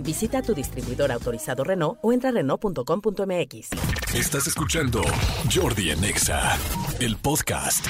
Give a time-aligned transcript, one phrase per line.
[0.00, 3.70] Visita tu distribuidor autorizado Renault o entra a Renault.com.mx.
[4.14, 5.02] Estás escuchando
[5.52, 6.58] Jordi en Exa,
[7.00, 7.86] el podcast.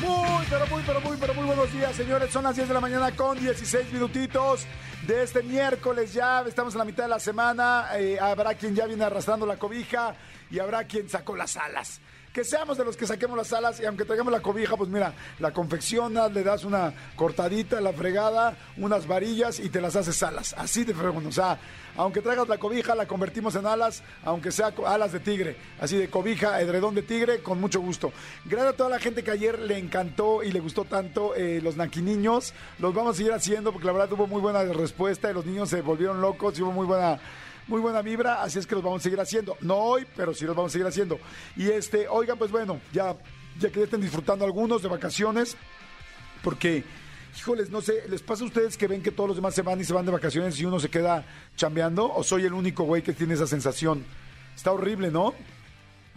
[0.00, 2.30] Muy, pero muy, pero muy, pero muy buenos días, señores.
[2.30, 4.66] Son las 10 de la mañana con 16 minutitos
[5.06, 6.12] de este miércoles.
[6.12, 7.86] Ya estamos en la mitad de la semana.
[7.96, 10.14] Eh, habrá quien ya viene arrastrando la cobija
[10.50, 12.00] y habrá quien sacó las alas
[12.32, 15.12] que seamos de los que saquemos las alas y aunque traigamos la cobija, pues mira,
[15.40, 20.54] la confeccionas, le das una cortadita, la fregada, unas varillas y te las haces alas.
[20.56, 21.26] Así de fregón.
[21.26, 21.58] O sea,
[21.96, 25.56] aunque traigas la cobija, la convertimos en alas, aunque sea alas de tigre.
[25.80, 28.12] Así de cobija, edredón de tigre, con mucho gusto.
[28.44, 31.76] Gracias a toda la gente que ayer le encantó y le gustó tanto eh, los
[31.76, 32.54] naquiniños.
[32.78, 35.68] Los vamos a seguir haciendo porque la verdad tuvo muy buena respuesta y los niños
[35.68, 37.18] se volvieron locos y hubo muy buena
[37.70, 39.56] muy buena vibra, así es que los vamos a seguir haciendo.
[39.60, 41.18] No hoy, pero sí los vamos a seguir haciendo.
[41.56, 43.16] Y este, oigan, pues bueno, ya,
[43.58, 45.56] ya que ya estén disfrutando algunos de vacaciones,
[46.42, 46.84] porque,
[47.38, 49.80] híjoles, no sé, ¿les pasa a ustedes que ven que todos los demás se van
[49.80, 51.24] y se van de vacaciones y uno se queda
[51.56, 52.12] chambeando?
[52.12, 54.04] ¿O soy el único güey que tiene esa sensación?
[54.56, 55.32] Está horrible, ¿no?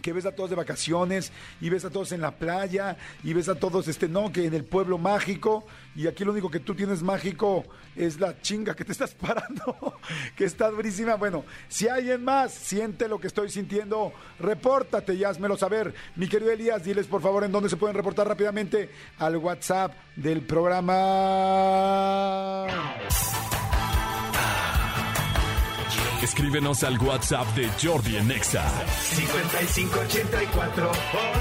[0.04, 3.48] Que ves a todos de vacaciones y ves a todos en la playa y ves
[3.48, 5.64] a todos, este, no, que en el pueblo mágico
[5.96, 7.64] y aquí lo único que tú tienes mágico
[7.96, 9.98] es la chinga que te estás parando,
[10.36, 11.14] que está durísima.
[11.14, 15.94] Bueno, si alguien más siente lo que estoy sintiendo, repórtate y házmelo saber.
[16.16, 20.42] Mi querido Elías, diles por favor en dónde se pueden reportar rápidamente al WhatsApp del
[20.42, 20.92] programa.
[26.24, 28.64] Escríbenos al WhatsApp de Jordi en Exa.
[29.14, 30.90] 5584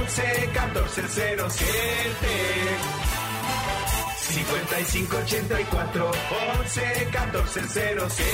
[0.01, 1.67] 11 14 07.
[4.17, 6.11] 5584
[6.59, 8.25] 11 14 07.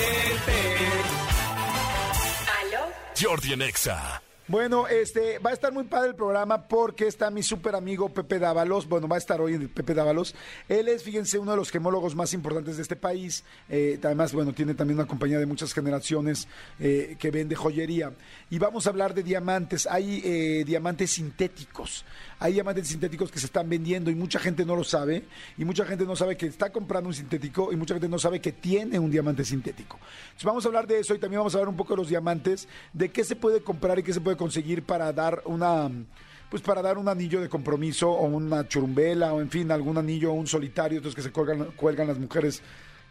[2.61, 2.91] ¿Aló?
[3.15, 4.19] Jordi en Exa.
[4.49, 8.39] Bueno, este va a estar muy padre el programa porque está mi súper amigo Pepe
[8.39, 8.89] Dávalos.
[8.89, 10.33] Bueno, va a estar hoy Pepe Dávalos.
[10.67, 13.43] Él es, fíjense, uno de los gemólogos más importantes de este país.
[13.69, 16.47] Eh, además, bueno, tiene también una compañía de muchas generaciones
[16.79, 18.11] eh, que vende joyería.
[18.49, 19.85] Y vamos a hablar de diamantes.
[19.85, 22.03] Hay eh, diamantes sintéticos.
[22.41, 25.25] Hay diamantes sintéticos que se están vendiendo y mucha gente no lo sabe.
[25.57, 28.39] Y mucha gente no sabe que está comprando un sintético y mucha gente no sabe
[28.39, 29.97] que tiene un diamante sintético.
[29.97, 32.09] Entonces, vamos a hablar de eso y también vamos a hablar un poco de los
[32.09, 35.91] diamantes, de qué se puede comprar y qué se puede conseguir para dar una
[36.49, 40.31] pues para dar un anillo de compromiso o una churumbela o en fin algún anillo
[40.31, 42.63] o un solitario entonces que se cuelgan, cuelgan las mujeres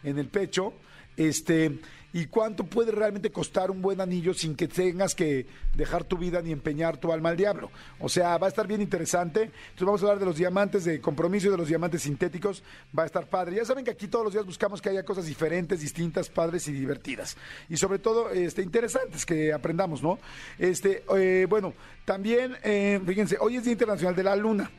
[0.03, 0.73] en el pecho
[1.17, 1.79] este
[2.13, 6.41] y cuánto puede realmente costar un buen anillo sin que tengas que dejar tu vida
[6.41, 7.71] ni empeñar tu alma al diablo.
[8.01, 9.43] O sea, va a estar bien interesante.
[9.43, 12.63] Entonces vamos a hablar de los diamantes de compromiso y de los diamantes sintéticos.
[12.99, 13.57] Va a estar padre.
[13.57, 16.73] Ya saben que aquí todos los días buscamos que haya cosas diferentes, distintas, padres y
[16.73, 17.37] divertidas.
[17.69, 20.19] Y sobre todo, este, interesantes que aprendamos, ¿no?
[20.59, 24.71] Este, eh, bueno, también, eh, fíjense, hoy es Día Internacional de la Luna.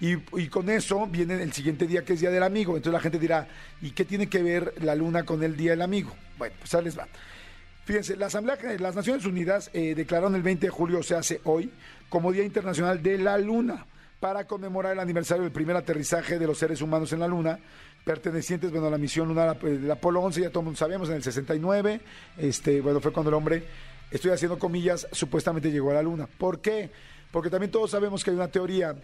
[0.00, 2.76] Y, con eso viene el siguiente día que es Día del Amigo.
[2.76, 3.48] Entonces la gente dirá,
[3.80, 6.14] ¿y qué tiene que ver la luna con el Día del Amigo?
[6.36, 7.08] Bueno, pues ahí les va.
[7.84, 11.40] Fíjense, la Asamblea de las Naciones Unidas eh, declararon el 20 de julio, se hace
[11.44, 11.70] hoy,
[12.08, 13.86] como Día Internacional de la Luna,
[14.20, 17.58] para conmemorar el aniversario del primer aterrizaje de los seres humanos en la Luna,
[18.04, 21.16] pertenecientes bueno, a la misión lunar del Apolo 11, ya todo el mundo sabemos, en
[21.16, 22.00] el 69,
[22.38, 23.64] este, bueno, fue cuando el hombre,
[24.10, 26.26] estoy haciendo comillas, supuestamente llegó a la Luna.
[26.26, 26.90] ¿Por qué?
[27.30, 28.96] Porque también todos sabemos que hay una teoría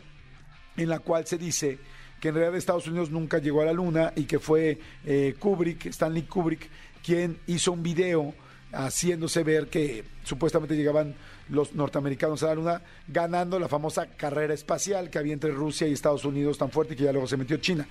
[0.76, 1.78] en la cual se dice
[2.20, 5.86] que en realidad Estados Unidos nunca llegó a la luna y que fue eh, Kubrick,
[5.86, 6.68] Stanley Kubrick,
[7.02, 8.32] quien hizo un video
[8.72, 11.14] haciéndose ver que supuestamente llegaban
[11.48, 15.92] los norteamericanos a la luna, ganando la famosa carrera espacial que había entre Rusia y
[15.92, 17.86] Estados Unidos tan fuerte que ya luego se metió China.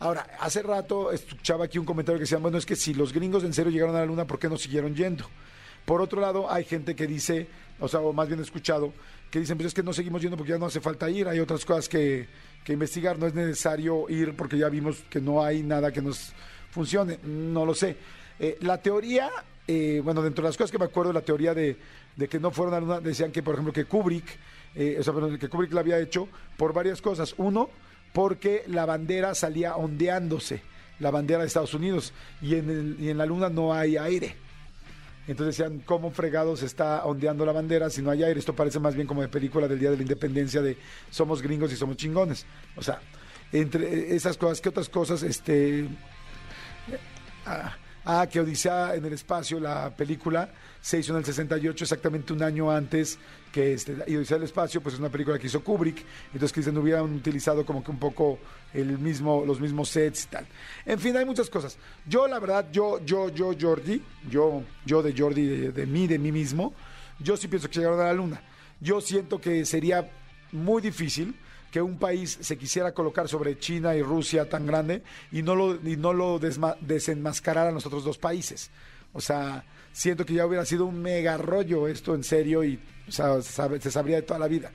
[0.00, 3.44] Ahora, hace rato escuchaba aquí un comentario que decían, bueno, es que si los gringos
[3.44, 5.26] en serio llegaron a la luna, ¿por qué no siguieron yendo?
[5.84, 7.48] Por otro lado, hay gente que dice,
[7.78, 8.92] o sea, o más bien escuchado,
[9.30, 11.38] que dicen, pues es que no seguimos yendo porque ya no hace falta ir, hay
[11.38, 12.28] otras cosas que,
[12.68, 16.32] investigar, no es necesario ir porque ya vimos que no hay nada que nos
[16.70, 17.96] funcione, no lo sé.
[18.38, 19.28] Eh, la teoría,
[19.66, 21.76] eh, bueno, dentro de las cosas que me acuerdo, la teoría de,
[22.28, 24.24] que no fueron a luna, decían que, por ejemplo, que Kubrick,
[24.76, 27.34] eh, o sea, que Kubrick la había hecho por varias cosas.
[27.38, 27.70] Uno,
[28.12, 30.62] porque la bandera salía ondeándose,
[31.00, 34.36] la bandera de Estados Unidos, y en, y en la luna no hay aire.
[35.26, 38.40] Entonces decían, ¿cómo fregados está ondeando la bandera si no hay aire?
[38.40, 40.76] Esto parece más bien como de película del Día de la Independencia de
[41.10, 42.46] somos gringos y somos chingones.
[42.76, 43.00] O sea,
[43.52, 45.22] entre esas cosas, ¿qué otras cosas?
[45.22, 45.88] Este...
[47.46, 50.50] Ah, Ah, que Odisea en el espacio, la película,
[50.80, 53.18] se hizo en el 68, exactamente un año antes
[53.50, 56.80] que este, Odisea del espacio, pues es una película que hizo Kubrick, entonces que no
[56.80, 58.38] hubieran utilizado como que un poco
[58.72, 60.46] el mismo, los mismos sets y tal.
[60.86, 61.76] En fin, hay muchas cosas.
[62.06, 66.30] Yo, la verdad, yo, yo, yo, Jordi, yo, yo de Jordi, de, mí, de mí
[66.32, 66.74] mismo,
[67.18, 68.42] yo sí pienso que llegaron a la luna.
[68.80, 70.10] Yo siento que sería
[70.52, 71.34] muy difícil
[71.70, 75.74] que un país se quisiera colocar sobre China y Rusia tan grande y no lo,
[75.74, 76.40] y no lo
[76.80, 78.70] desenmascarar a los otros dos países.
[79.12, 82.78] O sea, siento que ya hubiera sido un mega rollo esto en serio y
[83.08, 84.70] o sea, se sabría de toda la vida.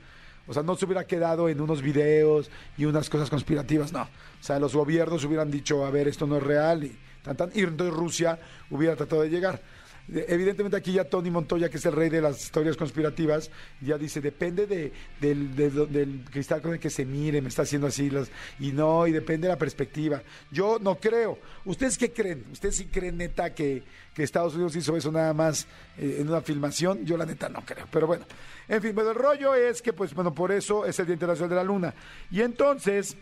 [0.46, 4.02] O sea, no se hubiera quedado en unos videos y unas cosas conspirativas, no.
[4.02, 7.50] O sea, los gobiernos hubieran dicho, a ver, esto no es real y tan, tan,
[7.54, 8.38] y entonces Rusia
[8.70, 9.60] hubiera tratado de llegar.
[10.08, 13.50] Evidentemente aquí ya Tony Montoya, que es el rey de las historias conspirativas,
[13.80, 17.88] ya dice, depende de, del, del cristal con el que se mire, me está haciendo
[17.88, 18.30] así, las,
[18.60, 20.22] y no, y depende de la perspectiva.
[20.52, 21.38] Yo no creo.
[21.64, 22.44] ¿Ustedes qué creen?
[22.52, 23.82] ¿Ustedes sí creen neta que,
[24.14, 25.66] que Estados Unidos hizo eso nada más
[25.98, 27.04] eh, en una filmación?
[27.04, 28.24] Yo la neta no creo, pero bueno.
[28.68, 31.50] En fin, bueno, el rollo es que, pues, bueno, por eso es el Día Internacional
[31.50, 31.94] de la Luna.
[32.30, 33.16] Y entonces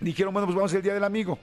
[0.00, 1.38] dijeron, bueno, pues vamos el Día del Amigo.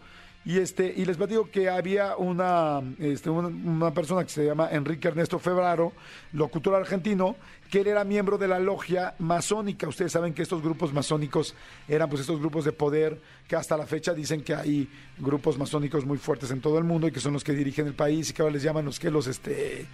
[0.48, 5.10] Y este, y les platico que había una, este, una, persona que se llama Enrique
[5.10, 5.92] Ernesto Febraro,
[6.32, 7.36] locutor argentino,
[7.70, 9.90] que él era miembro de la logia masónica.
[9.90, 11.54] Ustedes saben que estos grupos masónicos
[11.86, 16.06] eran pues estos grupos de poder que hasta la fecha dicen que hay grupos masónicos
[16.06, 18.34] muy fuertes en todo el mundo y que son los que dirigen el país y
[18.34, 19.86] que ahora les llaman los que los este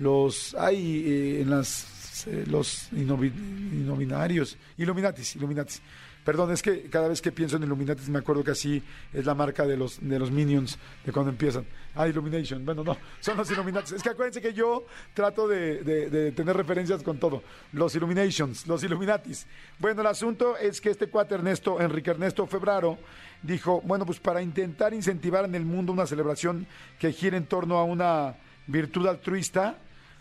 [0.00, 5.80] los hay eh, en las eh, los innovi- innominarios, Illuminatis, Illuminatis.
[6.24, 8.82] Perdón, es que cada vez que pienso en Illuminatis me acuerdo que así
[9.12, 11.66] es la marca de los de los Minions de cuando empiezan.
[11.94, 12.64] Ah, Illumination.
[12.64, 13.92] Bueno, no, son los Illuminatis.
[13.92, 17.42] Es que acuérdense que yo trato de, de- tener referencias con todo.
[17.72, 19.46] Los Illuminations, los Illuminatis.
[19.78, 22.98] Bueno, el asunto es que este cuate Ernesto, Enrique Ernesto Febraro,
[23.42, 26.66] dijo, bueno, pues para intentar incentivar en el mundo una celebración
[26.98, 28.34] que gire en torno a una
[28.66, 29.76] virtud altruista,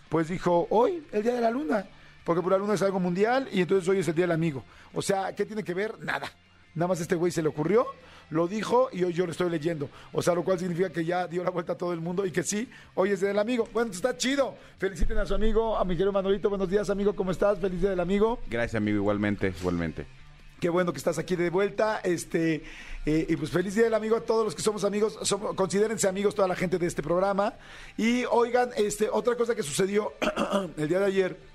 [0.09, 1.85] pues dijo, hoy, el Día de la Luna,
[2.24, 4.64] porque por la Luna es algo mundial y entonces hoy es el Día del Amigo.
[4.94, 6.00] O sea, ¿qué tiene que ver?
[6.00, 6.31] Nada.
[6.75, 7.86] Nada más este güey se le ocurrió,
[8.31, 9.90] lo dijo y hoy yo lo estoy leyendo.
[10.12, 12.31] O sea, lo cual significa que ya dio la vuelta a todo el mundo y
[12.31, 13.68] que sí, hoy es Día del Amigo.
[13.74, 14.56] Bueno, está chido.
[14.80, 16.50] Feliciten a su amigo, a mi querido Manolito.
[16.50, 17.60] Buenos días, amigo, ¿cómo estás?
[17.60, 18.40] Feliz Día del Amigo.
[18.50, 20.06] Gracias, amigo, igualmente, igualmente.
[20.60, 22.00] Qué bueno que estás aquí de vuelta.
[22.04, 22.64] Este,
[23.06, 25.20] eh, y pues feliz día del amigo a todos los que somos amigos.
[25.24, 27.54] Somos, considérense amigos toda la gente de este programa.
[27.98, 30.14] Y oigan, este, otra cosa que sucedió
[30.78, 31.52] el día de ayer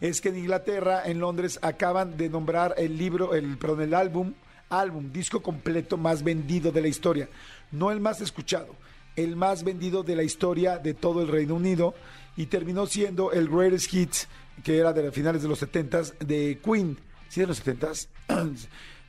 [0.00, 4.34] es que en Inglaterra, en Londres, acaban de nombrar el libro, el, perdón, el álbum,
[4.68, 7.28] álbum, disco completo más vendido de la historia.
[7.72, 8.74] No el más escuchado,
[9.16, 11.94] el más vendido de la historia de todo el Reino Unido.
[12.36, 14.28] Y terminó siendo el Greatest Hits,
[14.64, 16.98] que era de las finales de los 70s, de Queen.
[17.28, 18.08] ¿Sí de los 70s?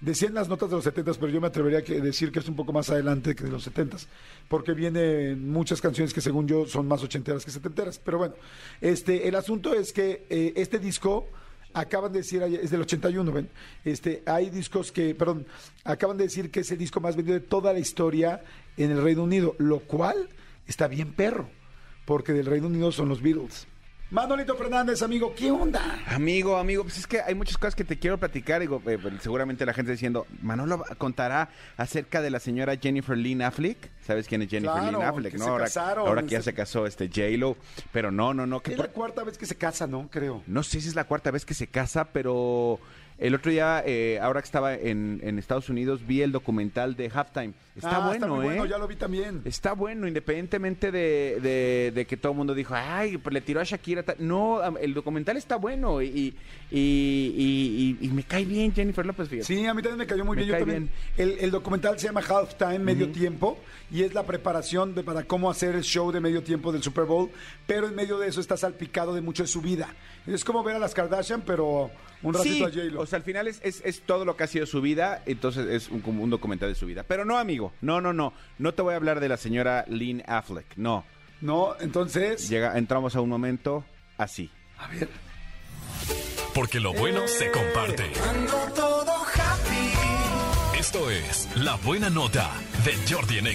[0.02, 2.56] Decían las notas de los 70s, pero yo me atrevería a decir que es un
[2.56, 4.08] poco más adelante que de los 70s,
[4.50, 7.98] porque vienen muchas canciones que según yo son más ochenteras que setenteras.
[8.00, 8.36] Pero bueno,
[8.82, 11.28] este, el asunto es que eh, este disco
[11.74, 13.50] acaban de decir, es del 81, ven,
[13.84, 15.46] este, hay discos que, perdón,
[15.84, 18.44] acaban de decir que es el disco más vendido de toda la historia
[18.78, 20.30] en el Reino Unido, lo cual
[20.68, 21.50] está bien perro,
[22.06, 23.68] porque del Reino Unido son los Beatles.
[24.12, 26.00] Manolito Fernández, amigo, ¿qué onda?
[26.08, 28.62] Amigo, amigo, pues es que hay muchas cosas que te quiero platicar.
[28.62, 33.42] Digo, eh, pues, seguramente la gente diciendo, Manolo contará acerca de la señora Jennifer Lynn
[33.42, 33.90] Affleck.
[34.06, 35.32] ¿Sabes quién es Jennifer Claro, Lynn Affleck?
[35.32, 37.58] que no, se ahora, casaron, ahora que ya se casó este J-Lo.
[37.92, 38.62] Pero no, no, no.
[38.62, 40.08] que Es la cuarta vez que se casa, ¿no?
[40.12, 40.44] Creo.
[40.46, 42.80] No sé si es la cuarta vez que se casa, pero
[43.18, 47.10] el otro día, eh, ahora que estaba en, en Estados Unidos, vi el documental de
[47.14, 47.54] Halftime.
[47.76, 48.48] Está Ah, bueno, muy ¿eh?
[48.48, 49.42] bueno, ya lo vi también.
[49.46, 53.60] Está bueno, independientemente de, de- de que todo el mundo dijo, ay, pues le tiró
[53.60, 54.04] a Shakira.
[54.04, 54.16] tal".
[54.20, 56.36] No, el documental está bueno y, y,
[56.72, 59.46] y- y- y me cae bien Jennifer López, fíjate.
[59.46, 60.54] Sí, a mí también me cayó muy Me bien.
[60.54, 60.90] Yo también.
[61.18, 63.58] El, el documental se llama Halftime, medio tiempo,
[63.92, 67.06] y es la preparación de, para cómo hacer el show de medio tiempo del Super
[67.06, 67.30] Bowl,
[67.68, 69.94] pero en medio de eso está salpicado de mucho de su vida.
[70.28, 71.92] Es como ver a las Kardashian, pero
[72.28, 73.02] un ratito Sí, a J-Lo.
[73.02, 75.68] o sea, al final es, es- es todo lo que ha sido su vida, entonces
[75.68, 77.04] es un, como un documental de su vida.
[77.08, 78.34] Pero no, amigo, no, no, no.
[78.58, 81.06] No te voy a hablar de la señora Lynn Affleck, no.
[81.42, 82.50] no, entonces.
[82.50, 83.84] Llega, entramos a un momento
[84.18, 84.50] así.
[84.78, 85.08] A ver.
[86.54, 88.12] Porque lo bueno se comparte.
[88.76, 90.78] todo happy.
[90.80, 92.50] Esto es La Buena Nota
[92.86, 93.48] de Jordi en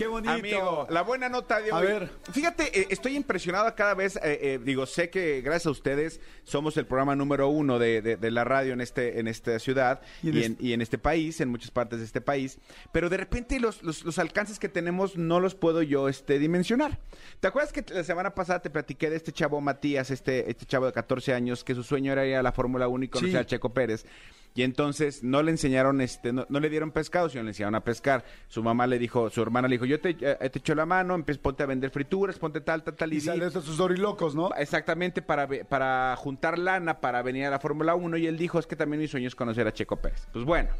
[0.00, 0.32] Qué bonito.
[0.32, 2.10] Amigo, la buena nota de A ver.
[2.32, 4.16] Fíjate, eh, estoy impresionado cada vez.
[4.16, 8.16] eh, eh, digo, sé que gracias a ustedes somos el programa número uno de, de-
[8.16, 10.96] de la radio en este en esta ciudad Y y en este- y en este
[10.96, 12.58] país, en muchas partes de este país.
[12.92, 16.98] Pero de repente los, los, los alcances que tenemos no los puedo yo este, dimensionar.
[17.40, 20.86] ¿Te acuerdas que la semana pasada te platiqué de este chavo Matías, este, este chavo
[20.86, 23.36] de 14 años, que su sueño era ir a la Fórmula 1 y conocer Sí.
[23.36, 24.06] a Checo Pérez?
[24.54, 27.84] Y entonces no le enseñaron, este, no, no le dieron pescado, sino le enseñaron a
[27.84, 28.24] pescar.
[28.48, 31.14] Su mamá le dijo, su hermana le dijo, yo te, eh, te echo la mano,
[31.14, 33.12] empieza, ponte a vender frituras, ponte tal, tal, tal.
[33.12, 34.50] Y di- sale estos sus dorilocos, ¿no?
[34.56, 38.16] Exactamente, para, para juntar lana, para venir a la Fórmula 1.
[38.16, 40.26] Y él dijo, es que también mi sueño es conocer a Checo Pérez.
[40.32, 40.70] Pues bueno,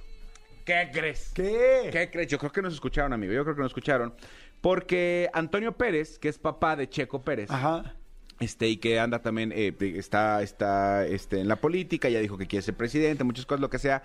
[0.65, 1.31] ¿qué crees?
[1.33, 1.91] ¿Qué?
[1.93, 2.27] ¿Qué crees?
[2.29, 3.33] Yo creo que nos escucharon, amigo.
[3.33, 4.15] Yo creo que nos escucharon.
[4.61, 7.95] Porque Antonio Pérez, que es papá de Checo Pérez, Ajá.
[8.41, 12.47] Este y que anda también eh, está está este en la política ya dijo que
[12.47, 14.03] quiere ser presidente muchas cosas lo que sea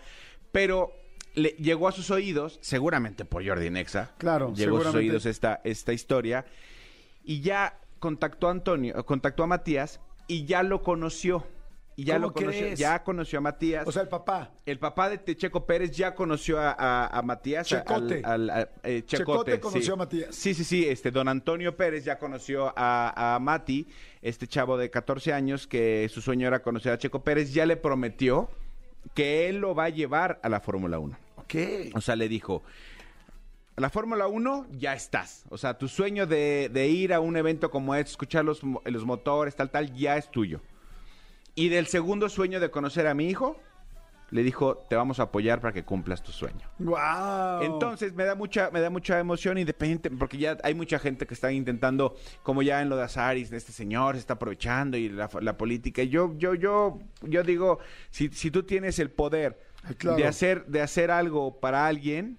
[0.52, 0.94] pero
[1.34, 5.62] le llegó a sus oídos seguramente por Jordi Nexa Claro, llegó a sus oídos esta
[5.64, 6.46] esta historia
[7.24, 11.48] y ya contactó a Antonio contactó a Matías y ya lo conoció
[11.98, 12.80] y ya ¿Cómo lo conoció crees?
[12.80, 14.52] ya conoció a Matías O sea, el papá.
[14.66, 17.68] el papá de Te- Checo Pérez ya conoció a, a- a Matías.
[17.68, 18.22] Checote.
[18.26, 19.92] al- al- a- eh, Checote, Checote conoció sí.
[19.92, 20.36] a Matías.
[20.36, 20.90] Sí, sí, sí.
[20.90, 23.88] Este, don Antonio Pérez ya conoció a, Mati,
[24.22, 27.54] este chavo de 14 años que su sueño era conocer a Checo Pérez.
[27.54, 28.50] Ya le prometió
[29.14, 31.18] que él lo va a llevar a la Fórmula 1.
[31.38, 31.56] Ok.
[31.94, 32.64] O sea, le dijo,
[33.78, 35.46] la Fórmula 1 ya estás.
[35.50, 39.06] O sea, tu sueño de, de ir a un evento como este, escuchar los, los
[39.06, 40.60] motores, tal, tal, ya es tuyo.
[41.56, 43.58] Y del segundo sueño de conocer a mi hijo,
[44.32, 46.68] le dijo, te vamos a apoyar para que cumplas tu sueño.
[46.80, 47.62] Wow.
[47.62, 51.34] Entonces me da mucha, me da mucha emoción independiente, porque ya hay mucha gente que
[51.34, 55.30] está intentando, como ya en lo de Azaris, este señor se está aprovechando y la,
[55.42, 56.04] la política.
[56.04, 59.60] Yo, yo, yo, yo digo, si, si tú tienes el poder
[59.98, 60.18] claro.
[60.18, 62.38] de hacer, de hacer algo para alguien,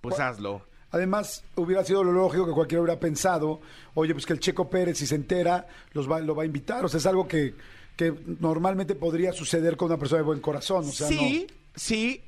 [0.00, 0.62] pues hazlo.
[0.90, 3.62] Además, hubiera sido lo lógico que cualquiera hubiera pensado,
[3.94, 6.84] oye, pues que el Checo Pérez, si se entera, los va, lo va a invitar.
[6.84, 7.54] O sea, es algo que,
[7.96, 10.88] que normalmente podría suceder con una persona de buen corazón.
[10.88, 12.22] O sea, sí, sí.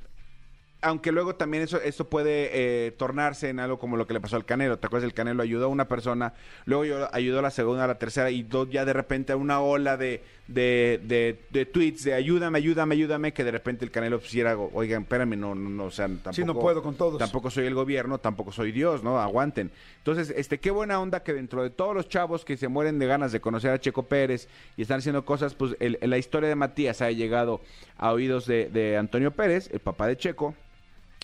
[0.85, 4.35] Aunque luego también eso, eso puede eh, tornarse en algo como lo que le pasó
[4.35, 4.77] al Canelo.
[4.77, 5.07] ¿Te acuerdas?
[5.07, 6.33] El Canelo ayudó a una persona,
[6.65, 9.61] luego yo- ayudó a la segunda, a la tercera, y do- ya de repente una
[9.61, 14.19] ola de, de, de, de tweets de ayúdame, ayúdame, ayúdame, que de repente el Canelo
[14.19, 17.17] pusiera, oigan, espérame, no, no, no, o sea, tampoco, no puedo con todos.
[17.17, 19.19] Tampoco soy el gobierno, tampoco soy Dios, ¿no?
[19.19, 19.71] Aguanten.
[19.97, 23.07] Entonces, este, qué buena onda que dentro de todos los chavos que se mueren de
[23.07, 26.53] ganas de conocer a Checo Pérez y están haciendo cosas, pues el- la historia de
[26.53, 27.59] Matías ha llegado
[27.97, 30.53] a oídos de, de Antonio Pérez, el papá de Checo,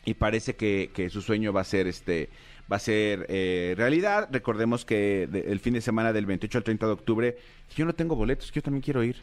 [0.06, 2.30] y parece que, que su sueño va a ser este
[2.72, 4.30] va a ser eh, realidad.
[4.32, 7.38] Recordemos que de- el fin de semana del 28 al 30 de octubre,
[7.76, 9.18] yo no tengo boletos, yo también quiero ir.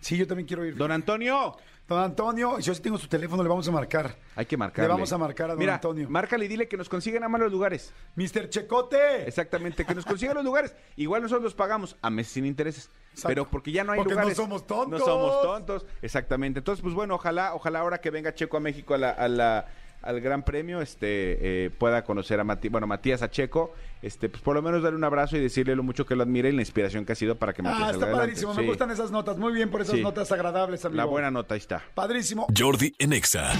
[0.00, 0.76] Sí, yo también quiero ir.
[0.76, 1.56] Don Antonio,
[1.88, 4.16] Don Antonio, yo sí tengo su teléfono, le vamos a marcar.
[4.34, 4.88] hay que marcarle.
[4.88, 6.08] Le vamos a marcar a don Mira, Antonio.
[6.10, 7.92] márcale y dile que nos consigan a los lugares.
[8.16, 9.26] Mister Checote.
[9.26, 10.74] Exactamente, que nos consigan los lugares.
[10.96, 12.90] Igual nosotros los pagamos a meses sin intereses.
[13.12, 13.28] Exacto.
[13.28, 14.98] Pero porque ya no hay Porque no somos tontos.
[15.00, 15.86] No somos tontos.
[16.02, 16.58] Exactamente.
[16.58, 19.66] Entonces, pues bueno, ojalá, ojalá ahora que venga Checo a México a la, a la-
[20.06, 24.42] al Gran Premio, este, eh, pueda conocer a Mati, bueno, Matías a Checo, este, pues
[24.42, 26.62] por lo menos darle un abrazo y decirle lo mucho que lo admira y la
[26.62, 28.26] inspiración que ha sido para que Matías Ah, salga está adelante.
[28.26, 28.54] padrísimo.
[28.54, 28.60] Sí.
[28.60, 29.36] Me gustan esas notas.
[29.36, 30.02] Muy bien por esas Sí.
[30.02, 30.96] notas agradables, amigo.
[30.96, 31.82] La buena nota ahí está.
[31.94, 32.46] Padrísimo.
[32.56, 33.52] Jordi en Exa.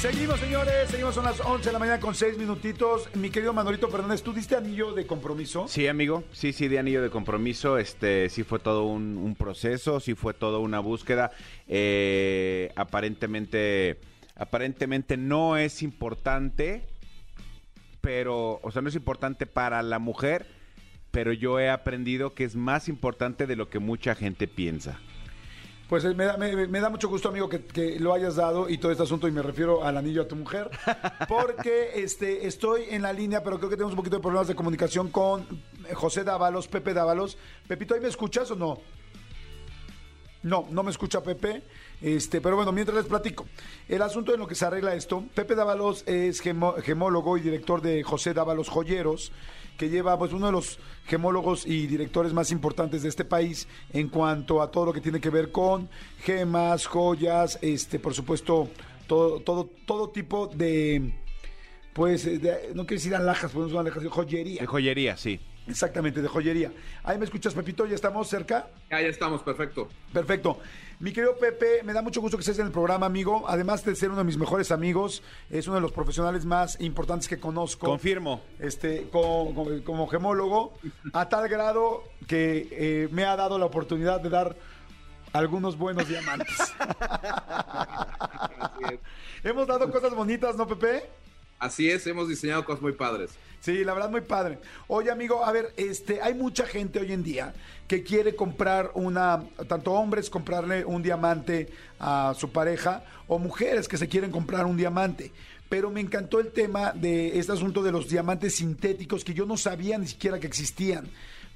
[0.00, 0.88] Seguimos, señores.
[0.88, 3.14] Seguimos, son las 11 de la mañana con 6 minutitos.
[3.16, 5.68] Mi querido Manolito Fernández, ¿tú diste anillo de compromiso?
[5.68, 10.00] Sí, amigo, sí, sí, de anillo de compromiso, este, sí fue todo un, un proceso,
[10.00, 11.32] sí fue toda una búsqueda.
[11.68, 13.98] Eh, aparentemente,
[14.40, 16.86] aparentemente no es importante,
[18.00, 20.46] pero, o sea, no es importante para la mujer,
[21.10, 24.98] pero yo he aprendido que es más importante de lo que mucha gente piensa.
[25.90, 28.68] Pues eh, me da, me- me da mucho gusto, amigo, que, que lo hayas dado
[28.70, 30.70] y todo este asunto, y me refiero al anillo a tu mujer,
[31.28, 34.54] porque este, estoy en la línea, pero creo que tenemos un poquito de problemas de
[34.54, 35.46] comunicación con
[35.92, 37.36] José Dávalos, Pepe Dávalos.
[37.68, 38.78] Pepito, ¿ahí me escuchas o no?
[40.42, 41.62] No, no me escucha Pepe.
[42.02, 43.46] Este, pero bueno, mientras les platico.
[43.88, 47.82] El asunto en lo que se arregla esto, Pepe Dávalos es gemo- gemólogo y director
[47.82, 49.32] de José Dávalos Joyeros,
[49.76, 54.08] que lleva pues uno de los gemólogos y directores más importantes de este país en
[54.08, 55.88] cuanto a todo lo que tiene que ver con
[56.22, 58.68] gemas, joyas, este, por supuesto,
[59.06, 61.14] todo, todo, todo tipo de
[61.92, 64.60] pues de- no quiero decir alhajas, pues no son alhajas, joyería.
[64.60, 65.40] De joyería, sí.
[65.66, 66.72] Exactamente, de joyería.
[67.04, 68.68] Ahí me escuchas, Pepito, ya estamos cerca.
[68.90, 69.88] Ya, ya estamos, perfecto.
[70.12, 70.58] Perfecto.
[71.00, 73.44] Mi querido Pepe, me da mucho gusto que estés en el programa, amigo.
[73.48, 77.26] Además de ser uno de mis mejores amigos, es uno de los profesionales más importantes
[77.26, 77.86] que conozco.
[77.86, 78.42] Confirmo.
[78.58, 80.74] Este, como, como- como gemólogo,
[81.14, 84.56] a tal grado que eh, me ha dado la oportunidad de dar
[85.32, 86.58] algunos buenos diamantes.
[88.58, 89.00] Así es.
[89.42, 91.08] Hemos dado cosas bonitas, ¿no, Pepe?
[91.60, 93.32] Así es, hemos diseñado cosas muy padres.
[93.60, 94.58] Sí, la verdad muy padre.
[94.88, 97.52] Oye, amigo, a ver, este, hay mucha gente hoy en día
[97.86, 103.98] que quiere comprar una, tanto hombres comprarle un diamante a su pareja o mujeres que
[103.98, 105.32] se quieren comprar un diamante.
[105.68, 109.58] Pero me encantó el tema de este asunto de los diamantes sintéticos que yo no
[109.58, 111.10] sabía ni siquiera que existían.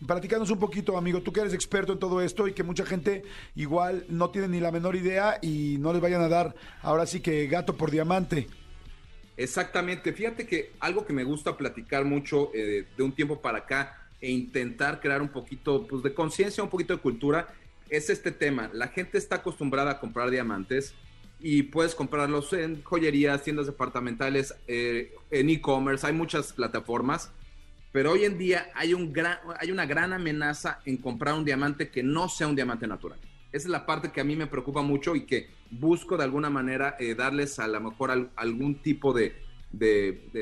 [0.06, 3.24] Platícanos un poquito, amigo, tú que eres experto en todo esto y que mucha gente
[3.56, 7.20] igual no tiene ni la menor idea y no les vayan a dar ahora sí
[7.20, 8.48] que gato por diamante.
[9.36, 10.12] Exactamente.
[10.12, 14.30] Fíjate que algo que me gusta platicar mucho eh, de un tiempo para acá e
[14.30, 17.48] intentar crear un poquito pues, de conciencia, un poquito de cultura,
[17.90, 18.70] es este tema.
[18.72, 20.94] La gente está acostumbrada a comprar diamantes
[21.40, 27.30] y puedes comprarlos en joyerías, tiendas departamentales, eh, en e-commerce, hay muchas plataformas.
[27.92, 31.90] Pero hoy en día hay, un gran, hay una gran amenaza en comprar un diamante
[31.90, 33.18] que no sea un diamante natural.
[33.54, 36.50] Esa es la parte que a mí me preocupa mucho y que busco de alguna
[36.50, 39.32] manera eh, darles a lo mejor al- algún tipo de,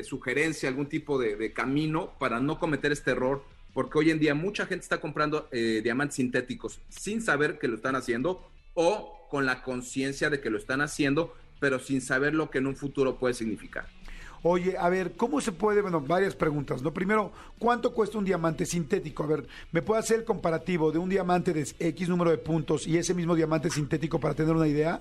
[0.03, 4.33] sugerencia, algún tipo de, de camino para no cometer este error, porque hoy en día
[4.33, 9.45] mucha gente está comprando eh, diamantes sintéticos sin saber que lo están haciendo o con
[9.45, 13.19] la conciencia de que lo están haciendo, pero sin saber lo que en un futuro
[13.19, 13.85] puede significar.
[14.45, 15.81] Oye, a ver, ¿cómo se puede?
[15.81, 16.93] Bueno, varias preguntas, ¿no?
[16.93, 19.23] Primero, ¿cuánto cuesta un diamante sintético?
[19.23, 22.85] A ver, ¿me puede hacer el comparativo de un diamante de X número de puntos
[22.85, 24.99] y ese mismo diamante sintético para tener una idea?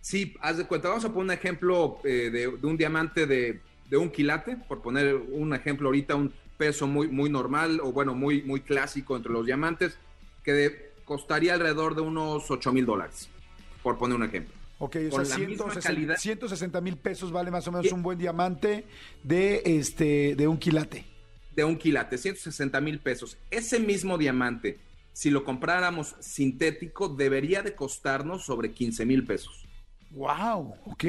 [0.00, 3.60] Sí, haz de cuenta, vamos a poner un ejemplo eh, de, un diamante de,
[3.96, 8.42] un quilate, por poner un ejemplo ahorita, un peso muy, muy normal o bueno, muy,
[8.42, 9.98] muy clásico entre los diamantes,
[10.44, 13.28] que costaría alrededor de unos 8 mil dólares,
[13.82, 14.59] por poner un ejemplo.
[14.82, 16.16] Ok, o sea, la misma 160 calidad.
[16.16, 18.86] 160 mil pesos vale más o menos un buen diamante
[19.22, 21.04] de este de un quilate.
[21.54, 23.36] De un quilate, 160 mil pesos.
[23.50, 24.78] Ese mismo diamante,
[25.12, 29.66] si lo compráramos sintético, debería de costarnos sobre 15 mil pesos.
[30.12, 31.04] Wow, ok.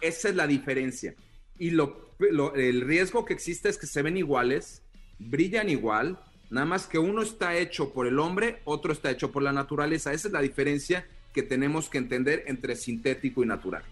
[0.00, 1.14] Esa es la diferencia.
[1.56, 4.82] Y lo, lo- el riesgo que existe es que se ven iguales,
[5.20, 6.18] brillan igual,
[6.50, 10.12] nada más que uno está hecho por el hombre, otro está hecho por la naturaleza.
[10.12, 11.06] Esa es la diferencia
[11.38, 13.84] que tenemos que entender entre sintético y natural.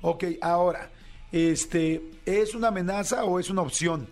[0.00, 0.92] Ok, ahora,
[1.32, 4.06] este, ¿es una amenaza o es una opción?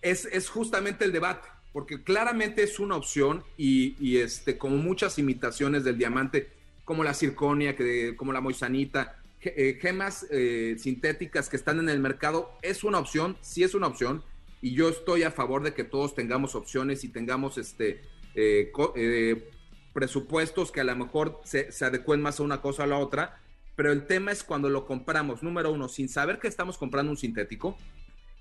[0.00, 5.18] Es, es justamente el debate, porque claramente es una opción y, y, este, como muchas
[5.18, 6.48] imitaciones del diamante,
[6.86, 12.00] como la circonia, que, como la moisanita, eh, gemas eh, sintéticas que están en el
[12.00, 14.22] mercado, es una opción, sí es una opción,
[14.62, 18.00] y yo estoy a favor de que todos tengamos opciones y tengamos este
[18.34, 19.50] eh, eh,
[19.98, 23.40] presupuestos que a lo mejor se, se adecuen más a una cosa a la otra,
[23.74, 27.16] pero el tema es cuando lo compramos, número uno, sin saber que estamos comprando un
[27.16, 27.76] sintético,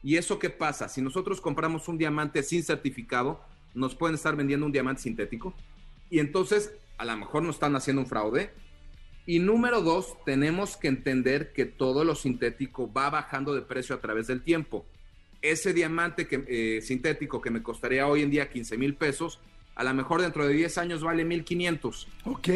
[0.03, 0.89] ¿Y eso qué pasa?
[0.89, 3.41] Si nosotros compramos un diamante sin certificado,
[3.73, 5.53] nos pueden estar vendiendo un diamante sintético.
[6.09, 8.51] Y entonces, a lo mejor nos están haciendo un fraude.
[9.25, 13.99] Y número dos, tenemos que entender que todo lo sintético va bajando de precio a
[13.99, 14.85] través del tiempo.
[15.41, 19.41] Ese diamante que, eh, sintético que me costaría hoy en día 15 mil pesos,
[19.77, 22.07] a lo mejor dentro de 10 años vale 1500.
[22.25, 22.49] Ok.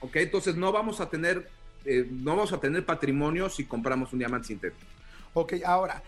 [0.00, 0.16] ¿Ok?
[0.16, 1.50] Entonces no vamos a tener,
[1.84, 4.86] eh, no vamos a tener patrimonio si compramos un diamante sintético.
[5.32, 6.00] Ok, ahora,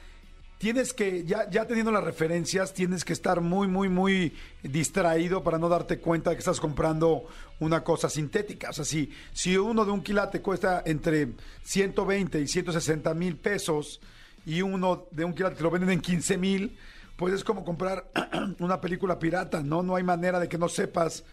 [0.59, 5.59] tienes que, ya, ya teniendo las referencias, tienes que estar muy, muy, muy distraído para
[5.59, 7.25] no darte cuenta de que estás comprando
[7.59, 8.71] una cosa sintética.
[8.71, 11.33] O sea, si, si uno de un quilate cuesta entre
[11.65, 14.01] 120 y 160 mil pesos
[14.45, 16.79] y uno de un quilate te lo venden en 15 mil,
[17.17, 18.11] pues es como comprar
[18.61, 19.83] una película pirata, ¿no?
[19.83, 21.25] No hay manera de que no sepas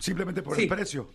[0.00, 0.62] simplemente por Sí.
[0.62, 1.08] el precio.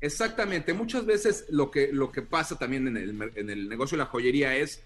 [0.00, 0.72] Exactamente.
[0.74, 4.10] Muchas veces lo que, lo que pasa también en el, en el negocio de la
[4.10, 4.82] joyería es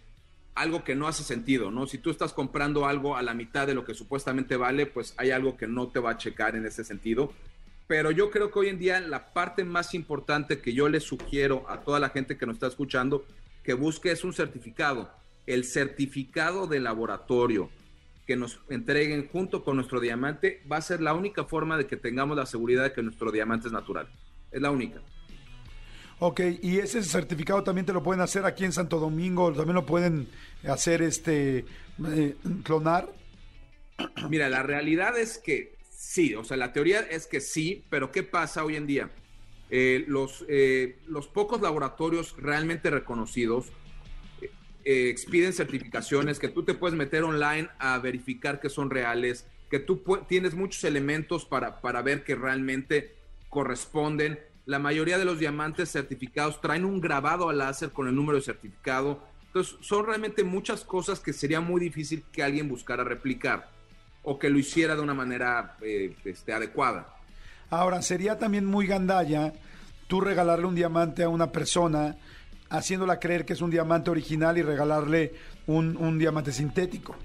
[0.55, 1.87] algo que no hace sentido, ¿no?
[1.87, 5.31] Si tú estás comprando algo a la mitad de lo que supuestamente vale, pues hay
[5.31, 7.33] algo que no te va a checar en ese sentido.
[7.87, 11.65] Pero yo creo que hoy en día la parte más importante que yo le sugiero
[11.69, 13.25] a toda la gente que nos está escuchando
[13.63, 15.11] que busque es un certificado.
[15.47, 17.71] El certificado de laboratorio
[18.29, 21.97] que nos entreguen junto con nuestro diamante va a ser la única forma de que
[21.97, 24.07] tengamos la seguridad de que nuestro diamante es natural.
[24.53, 25.01] Es la única.
[26.19, 29.87] Ok, y ese certificado también te lo pueden hacer aquí en Santo Domingo, también lo
[29.87, 30.29] pueden
[30.69, 31.65] hacer este
[32.07, 33.09] eh, clonar.
[34.29, 38.25] Mira, la realidad es que sí, o sea, la teoría es que sí, pero ¿qué
[38.25, 39.11] pasa hoy en día?
[39.71, 43.73] Eh, los, eh, los pocos laboratorios realmente reconocidos
[44.91, 49.81] eh, expiden certificaciones que tú te puedes meter online a verificar que son reales, que
[49.81, 53.15] tú tienes muchos elementos para, para ver que realmente
[53.51, 54.39] corresponden.
[54.65, 58.45] La mayoría de los diamantes certificados traen un grabado al láser con el número de
[58.45, 59.23] certificado.
[59.49, 63.69] Entonces, son realmente muchas cosas que sería muy difícil que alguien buscara replicar
[64.23, 67.15] o que lo hiciera de una manera eh, este, adecuada.
[67.69, 69.53] Ahora, sería también muy gandalla
[70.07, 72.17] tú regalarle un diamante a una persona
[72.71, 75.33] haciéndola creer que es un diamante original y regalarle
[75.67, 77.17] un, un diamante sintético.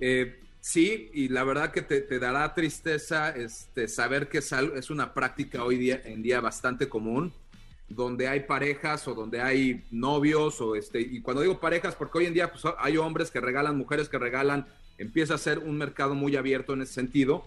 [0.00, 5.14] Eh, sí, y la verdad que te, dará tristeza este, saber que es, es una
[5.14, 7.32] práctica hoy día, en día bastante común,
[7.88, 12.26] donde hay parejas o donde hay novios, o este, y cuando digo parejas, porque hoy
[12.26, 14.66] en día pues, hay hombres que regalan, mujeres que regalan,
[14.98, 17.46] empieza a ser un mercado muy abierto en ese sentido,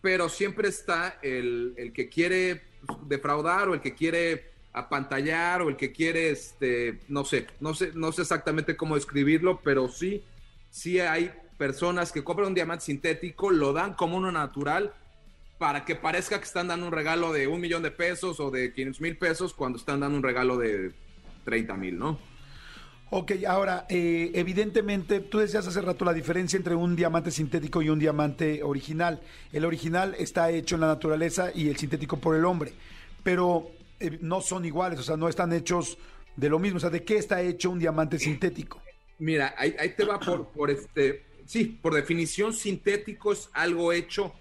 [0.00, 2.62] pero siempre está el, el que quiere
[3.06, 7.92] defraudar o el que quiere apantallar o el que quiere, este, no sé, no sé,
[7.94, 10.24] no sé exactamente cómo describirlo, pero sí,
[10.70, 14.92] sí hay personas que compran un diamante sintético, lo dan como uno natural
[15.58, 18.72] para que parezca que están dando un regalo de un millón de pesos o de
[18.72, 20.92] 500 mil pesos cuando están dando un regalo de
[21.44, 22.18] 30 mil, ¿no?
[23.10, 27.90] Ok, ahora, eh, evidentemente, tú decías hace rato la diferencia entre un diamante sintético y
[27.90, 29.20] un diamante original.
[29.52, 32.72] El original está hecho en la naturaleza y el sintético por el hombre,
[33.22, 33.70] pero
[34.02, 35.98] eh, no son iguales, o sea, no están hechos
[36.36, 36.78] de lo mismo.
[36.78, 38.80] O sea, ¿de qué está hecho un diamante sintético?
[39.18, 44.32] Mira, ahí, te va por, por este, sí, por definición sintético es algo hecho,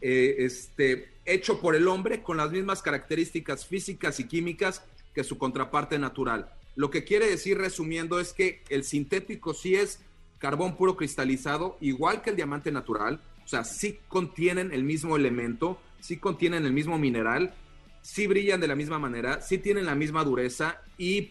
[0.00, 4.84] eh, este, hecho por el hombre con las mismas características físicas y químicas
[5.14, 6.52] que su contraparte natural.
[6.76, 10.00] Lo que quiere decir, resumiendo, es que el sintético sí es
[10.38, 15.80] carbón puro cristalizado, igual que el diamante natural, o sea, sí contienen el mismo elemento,
[16.00, 17.54] sí contienen el mismo mineral,
[18.02, 21.30] sí brillan de la misma manera, sí tienen la misma dureza y,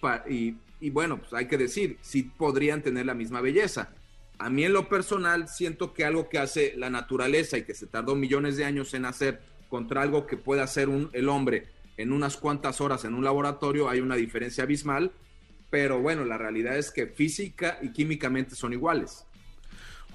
[0.79, 3.89] y, bueno, pues hay que decir, sí podrían tener la misma belleza.
[4.37, 7.87] A mí en lo personal siento que algo que hace la naturaleza y que se
[7.87, 11.67] tardó millones de años en hacer contra algo que puede hacer el hombre
[11.99, 15.11] en unas cuantas horas en un laboratorio, hay una diferencia abismal,
[15.69, 19.25] pero bueno, la realidad es que física y químicamente son iguales.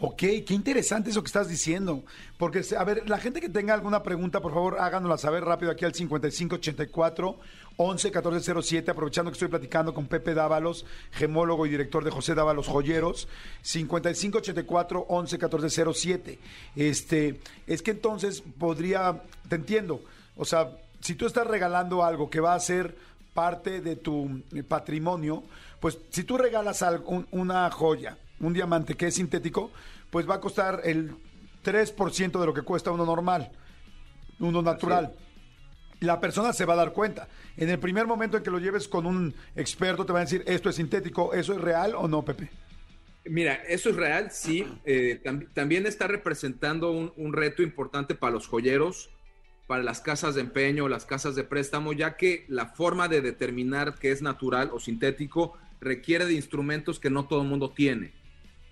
[0.01, 2.03] Ok, qué interesante eso que estás diciendo.
[2.37, 5.85] Porque, a ver, la gente que tenga alguna pregunta, por favor, háganosla saber rápido aquí
[5.85, 7.39] al 5584
[7.79, 13.29] 111407, aprovechando que estoy platicando con Pepe Dávalos, gemólogo y director de José Dávalos Joyeros.
[13.63, 16.39] 5584 111407.
[16.77, 20.03] Este, es que entonces podría, te entiendo,
[20.37, 22.97] o sea, si tú estás regalando algo que va a ser
[23.33, 25.43] parte de tu eh, patrimonio,
[25.81, 29.71] pues si tú regalas algo- un- una joya, un diamante que es sintético,
[30.11, 31.15] pues va a costar el
[31.65, 33.51] 3% de lo que cuesta uno normal,
[34.39, 35.15] uno natural.
[36.01, 37.29] La persona se va a dar cuenta.
[37.57, 40.43] En el primer momento en que lo lleves con un experto, te va a decir,
[40.47, 42.51] esto es sintético, ¿eso es real o no, Pepe?
[43.25, 44.67] Mira, eso es real, sí.
[44.85, 49.09] Eh, tam- también está representando un, un reto importante para los joyeros,
[49.67, 53.95] para las casas de empeño, las casas de préstamo, ya que la forma de determinar
[53.99, 58.13] qué es natural o sintético requiere de instrumentos que no todo el mundo tiene.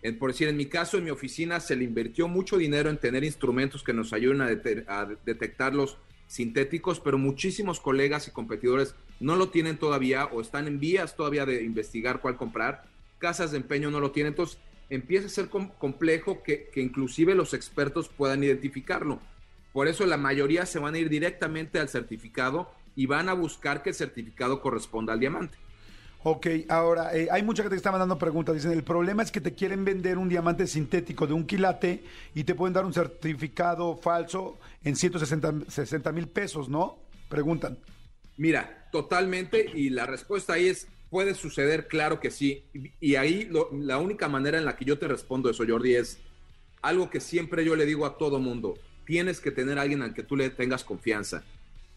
[0.03, 2.99] Eh, por decir, en mi caso, en mi oficina se le invirtió mucho dinero en
[2.99, 4.41] tener instrumentos que nos ayuden
[4.89, 10.67] a, detectar los sintéticos, pero muchísimos colegas y competidores no lo tienen todavía o están
[10.67, 12.85] en vías todavía de investigar cuál comprar.
[13.19, 14.59] Casas de empeño no lo tienen, entonces
[14.91, 19.21] empieza a ser com- complejo que, que inclusive los expertos puedan identificarlo.
[19.73, 23.83] Por eso la mayoría se van a ir directamente al certificado y van a buscar
[23.83, 25.57] que el certificado corresponda al diamante.
[26.25, 28.55] Ok, ahora, eh, hay mucha gente que está mandando preguntas.
[28.55, 32.05] Dicen, el problema es que te quieren vender un diamante sintético de un quilate
[32.35, 36.99] y te pueden dar un certificado falso en 160 mil pesos, ¿no?
[37.29, 37.77] Preguntan.
[38.37, 42.65] Mira, totalmente, y la respuesta ahí es, puede suceder, claro que sí.
[43.01, 46.19] Y, ahí la única manera en la que yo te respondo eso, Jordi, es
[46.83, 50.23] algo que siempre yo le digo a todo mundo, tienes que tener alguien al que
[50.23, 51.43] tú le tengas confianza.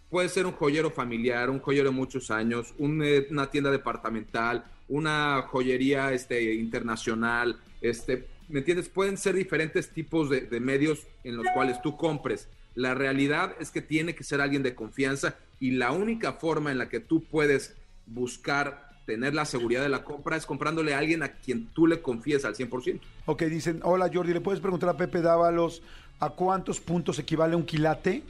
[0.09, 4.63] Puede ser un joyero familiar, un joyero de muchos años, un, eh, una tienda departamental,
[4.87, 8.87] una joyería este, internacional, este, ¿me entiendes?
[8.87, 12.47] Pueden ser diferentes tipos de, de medios en los cuales tú compres.
[12.75, 16.77] La realidad es que tiene que ser alguien de confianza y la única forma en
[16.77, 21.23] la que tú puedes buscar tener la seguridad de la compra es comprándole a alguien
[21.23, 22.99] a quien tú le confíes al 100%.
[23.25, 25.81] Ok, dicen, hola Jordi, ¿le puedes preguntar a Pepe Dávalos
[26.19, 28.23] a cuántos puntos equivale un quilate?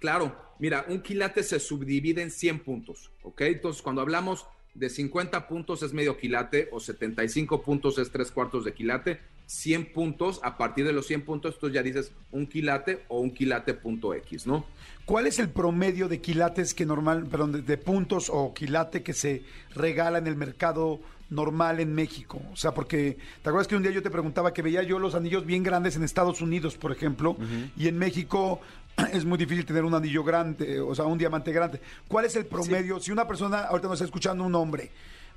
[0.00, 3.40] Claro, mira, un quilate se subdivide en 100 puntos, ¿ok?
[3.42, 8.64] Entonces, cuando hablamos de 50 puntos es medio quilate o 75 puntos es tres cuartos
[8.64, 13.04] de quilate, 100 puntos, a partir de los 100 puntos tú ya dices un quilate
[13.08, 14.64] o un quilate punto X, ¿no?
[15.04, 19.12] ¿Cuál es el promedio de quilates que normal, perdón, de, de puntos o quilate que
[19.12, 19.42] se
[19.74, 22.40] regala en el mercado normal en México?
[22.52, 25.14] O sea, porque te acuerdas que un día yo te preguntaba que veía yo los
[25.14, 27.36] anillos bien grandes en Estados Unidos, por ejemplo,
[27.76, 28.60] y en México
[29.12, 31.80] es muy difícil tener un anillo grande, o sea, un diamante grande.
[32.08, 33.00] ¿Cuál es el promedio?
[33.00, 34.90] Si una persona ahorita nos está escuchando un hombre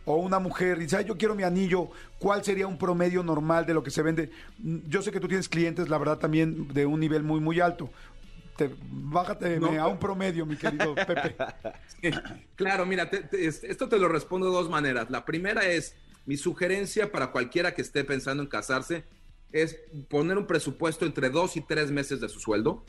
[0.06, 1.90] o una mujer dice, "Ay, yo quiero mi anillo,
[2.20, 4.32] ¿cuál sería un promedio normal de lo que se vende?
[4.60, 7.60] Mm, Yo sé que tú tienes clientes, la verdad, también de un nivel muy, muy
[7.60, 7.90] alto.
[8.56, 9.68] te, bájate No.
[9.80, 11.36] a un promedio, mi querido Pepe.
[12.56, 15.10] Claro, mira, te- te- es- esto te lo respondo de dos maneras.
[15.12, 19.04] La primera es, mi sugerencia para cualquiera que esté pensando en casarse
[19.52, 19.78] es
[20.10, 22.84] poner un presupuesto entre dos y tres meses de su sueldo.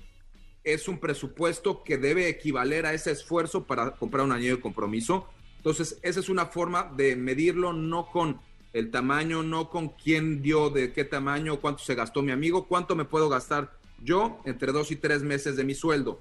[0.65, 5.29] Es un presupuesto que debe equivaler a ese esfuerzo para comprar un anillo de compromiso.
[5.57, 8.41] Entonces, esa es una forma de medirlo no con
[8.73, 12.95] el tamaño, no con quién dio de qué tamaño, cuánto se gastó mi amigo, cuánto
[12.95, 16.21] me puedo gastar yo entre dos y tres meses de mi sueldo.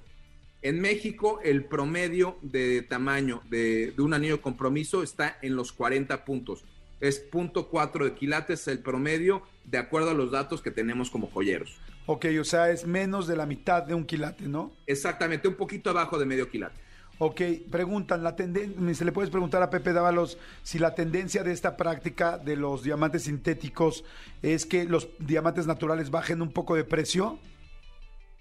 [0.62, 6.26] En México, el promedio de tamaño de, un anillo de compromiso está en los 40
[6.26, 6.64] puntos.
[7.00, 11.28] Es punto .4 de quilates el promedio, de acuerdo a los datos que tenemos como
[11.28, 11.78] joyeros.
[12.08, 14.72] Ok, o sea, es menos de la mitad de un quilate, ¿no?
[14.88, 16.80] Exactamente, un poquito abajo de medio quilate.
[17.20, 21.76] Ok, preguntan, la se le puedes preguntar a Pepe Dávalos si la tendencia de esta
[21.76, 24.06] práctica de los diamantes sintéticos
[24.42, 27.40] es que los diamantes naturales bajen un poco de precio.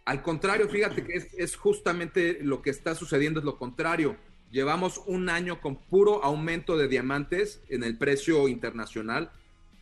[0.05, 4.17] Al contrario, fíjate que es, es justamente lo que está sucediendo, es lo contrario.
[4.53, 9.33] Llevamos un año con puro aumento de diamantes en el precio internacional.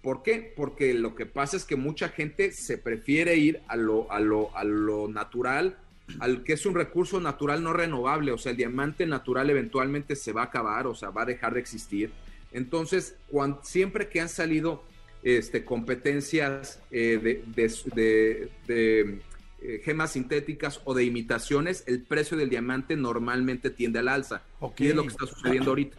[0.05, 0.53] ¿Por qué?
[0.55, 4.55] Porque lo que pasa es que mucha gente se prefiere ir a lo, a lo,
[4.57, 5.79] a lo natural,
[6.21, 8.31] al que es un recurso natural no renovable.
[8.31, 11.55] O sea, el diamante natural eventualmente se va a acabar, o sea, va a dejar
[11.55, 12.11] de existir.
[12.53, 14.85] Entonces, cuan- siempre que han salido
[15.23, 19.19] este, competencias eh, de, de- de- de,
[19.63, 24.43] eh, gemas sintéticas o de imitaciones, el precio del diamante normalmente tiende al alza.
[24.85, 25.97] Y es lo que está sucediendo ahorita.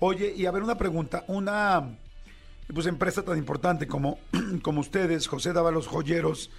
[0.00, 1.96] Oye, y a ver una pregunta, una
[2.72, 4.18] pues empresa tan importante como,
[4.62, 6.50] como ustedes, José Dávalos Joyeros,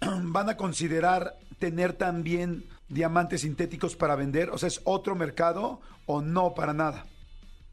[0.22, 4.50] van a considerar tener también diamantes sintéticos para vender?
[4.50, 7.06] O sea, ¿es otro mercado o no para nada?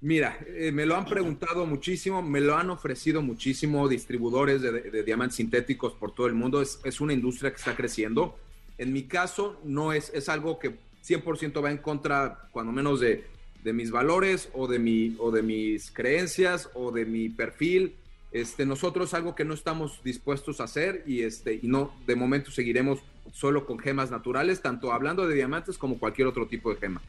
[0.01, 5.03] Mira, eh, me lo han preguntado muchísimo, me lo han ofrecido muchísimo distribuidores de, de-
[5.03, 6.61] diamantes sintéticos por todo el mundo.
[6.61, 8.37] Es, es una industria que está creciendo.
[8.77, 13.25] En mi caso, no es, es algo que 100% va en contra, cuando menos, de,
[13.63, 17.95] de mis valores o de, mi, o de mis creencias o de mi perfil.
[18.31, 22.51] Este, nosotros algo que no estamos dispuestos a hacer y, este, y no, de momento
[22.51, 22.99] seguiremos
[23.31, 27.01] solo con gemas naturales, tanto hablando de diamantes como cualquier otro tipo de gema.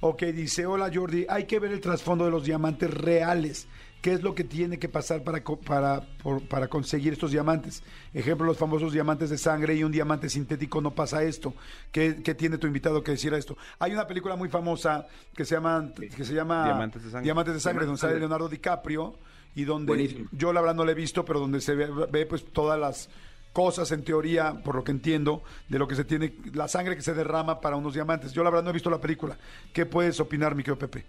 [0.00, 3.66] Ok, dice, hola Jordi, hay que ver el trasfondo de los diamantes reales.
[4.04, 7.82] ¿Qué es lo que tiene que pasar para, para, por- para conseguir estos diamantes?
[8.12, 11.54] Ejemplo, los famosos diamantes de sangre y un diamante sintético no pasa esto.
[11.90, 13.56] ¿Qué, qué tiene tu invitado que decir a esto?
[13.78, 17.24] Hay una película muy famosa que se llama, que se llama Diamantes de sangre.
[17.24, 18.20] Diamantes de sangre, donde Diamantes sale.
[18.20, 19.14] Leonardo DiCaprio
[19.54, 20.28] y donde Buenísimo.
[20.32, 23.08] yo la verdad no la he visto, pero donde se ve, ve, pues todas las
[23.54, 27.00] cosas en teoría, por lo que entiendo, de lo que se tiene, la sangre que
[27.02, 28.34] se derrama para unos diamantes.
[28.34, 29.38] Yo la verdad no he visto la película.
[29.72, 31.06] ¿Qué puedes opinar, mi querido Pepe?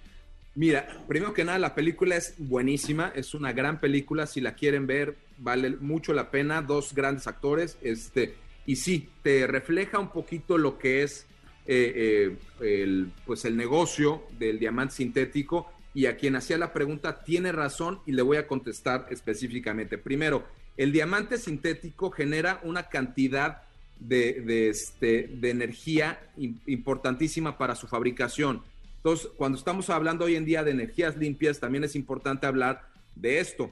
[0.55, 4.87] Mira, primero que nada, la película es buenísima, es una gran película, si la quieren
[4.87, 10.57] ver, vale mucho la pena, dos grandes actores, este, y sí, te refleja un poquito
[10.57, 11.27] lo que es
[11.67, 17.23] eh, eh, el, pues el negocio del diamante sintético, y a quien hacía la pregunta
[17.23, 19.97] tiene razón y le voy a contestar específicamente.
[19.97, 20.45] Primero,
[20.77, 23.63] el diamante sintético genera una cantidad
[23.99, 28.61] de, este, de energía im- importantísima para su fabricación.
[29.05, 33.37] Entonces, cuando estamos hablando hoy en día de energías limpias, también es importante hablar de
[33.39, 33.69] esto.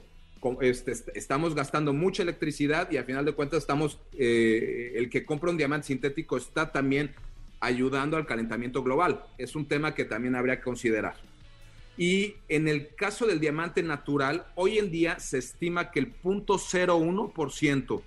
[0.61, 5.25] Este, est- estamos gastando mucha electricidad y al final de cuentas estamos, eh, el que
[5.25, 7.15] compra un diamante sintético está también
[7.61, 9.23] ayudando al calentamiento global.
[9.39, 11.15] Es un tema que también habría que considerar.
[11.97, 18.03] Y en el caso del diamante natural, hoy en día se estima que el 0.01%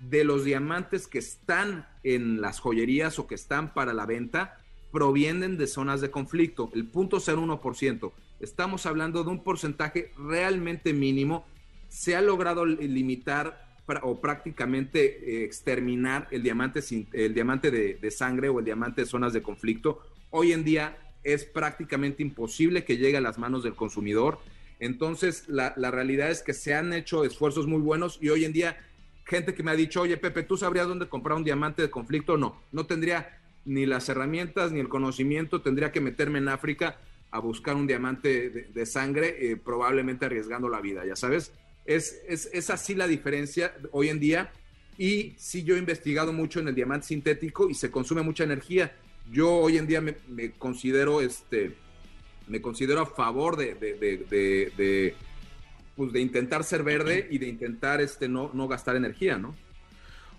[0.00, 4.58] de los diamantes que están en las joyerías o que están para la venta
[4.92, 8.12] provienen de zonas de conflicto, el 0.01%.
[8.40, 11.46] Estamos hablando de un porcentaje realmente mínimo.
[11.88, 16.80] Se ha logrado li- limitar o prácticamente eh, exterminar el diamante,
[17.12, 20.00] el diamante de, de sangre o el diamante de zonas de conflicto.
[20.30, 24.38] Hoy en día es prácticamente imposible que llegue a las manos del consumidor.
[24.80, 28.52] Entonces, la, la realidad es que se han hecho esfuerzos muy buenos y hoy en
[28.52, 28.76] día
[29.24, 32.36] gente que me ha dicho, oye Pepe, ¿tú sabrías dónde comprar un diamante de conflicto?
[32.36, 36.98] No, no tendría ni las herramientas ni el conocimiento, tendría que meterme en África
[37.30, 41.52] a buscar un diamante de, sangre, eh, probablemente arriesgando la vida, ya sabes.
[41.86, 44.52] Es, es, es así la diferencia hoy en día.
[44.98, 48.94] Y sí, yo he investigado mucho en el diamante sintético y se consume mucha energía.
[49.30, 51.74] Yo hoy en día me, considero este
[52.48, 53.96] me considero a favor de, de,
[54.76, 55.14] de,
[55.96, 59.54] pues de intentar ser verde y de intentar este no, no gastar energía, ¿no?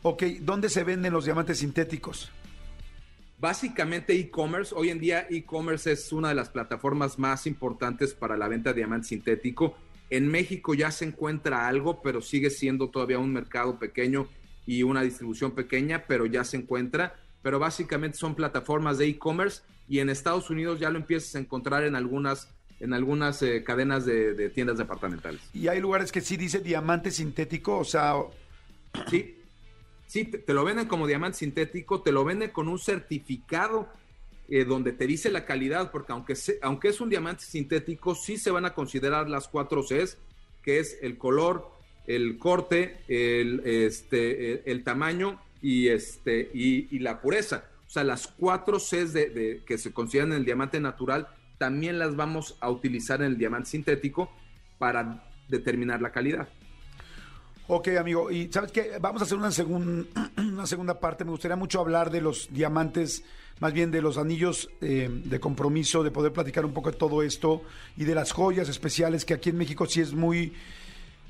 [0.04, 2.30] Ok, ¿dónde se venden los diamantes sintéticos?
[3.44, 8.48] Básicamente e-commerce, hoy en día e-commerce es una de las plataformas más importantes para la
[8.48, 9.76] venta de diamante sintético.
[10.10, 14.30] En México ya se encuentra algo, pero sigue siendo todavía un mercado pequeño
[14.66, 17.18] y una distribución pequeña, pero ya se encuentra.
[17.42, 21.84] Pero básicamente son plataformas de e-commerce y en Estados Unidos ya lo empiezas a encontrar
[21.84, 22.48] en algunas,
[22.80, 25.42] en algunas eh, cadenas de, de tiendas departamentales.
[25.54, 28.14] Y hay lugares que sí dice diamante sintético, o sea,
[29.10, 29.38] Sí,
[30.14, 33.90] sí, te, lo venden como diamante sintético, te lo venden con un certificado
[34.48, 38.38] eh, donde te dice la calidad, porque aunque, se- aunque es un diamante sintético, sí
[38.38, 40.20] se van a considerar las cuatro Cs,
[40.62, 41.68] que es el color,
[42.06, 47.66] el corte, el, este, el tamaño y, este, y, la pureza.
[47.88, 52.16] O sea, las cuatro Cs de- que se consideran en el diamante natural, también las
[52.16, 54.32] vamos a utilizar en el diamante sintético
[54.78, 56.50] para determinar la calidad.
[57.68, 58.98] Ok, amigo, y ¿sabes qué?
[59.00, 61.24] Vamos a hacer una, segun- una segunda parte.
[61.24, 63.24] Me gustaría mucho hablar de los diamantes,
[63.60, 67.24] más bien de los anillos eh, de compromiso, de poder platicar un poco de todo
[67.24, 67.62] esto
[67.96, 70.52] y de las joyas especiales que aquí en México sí es muy,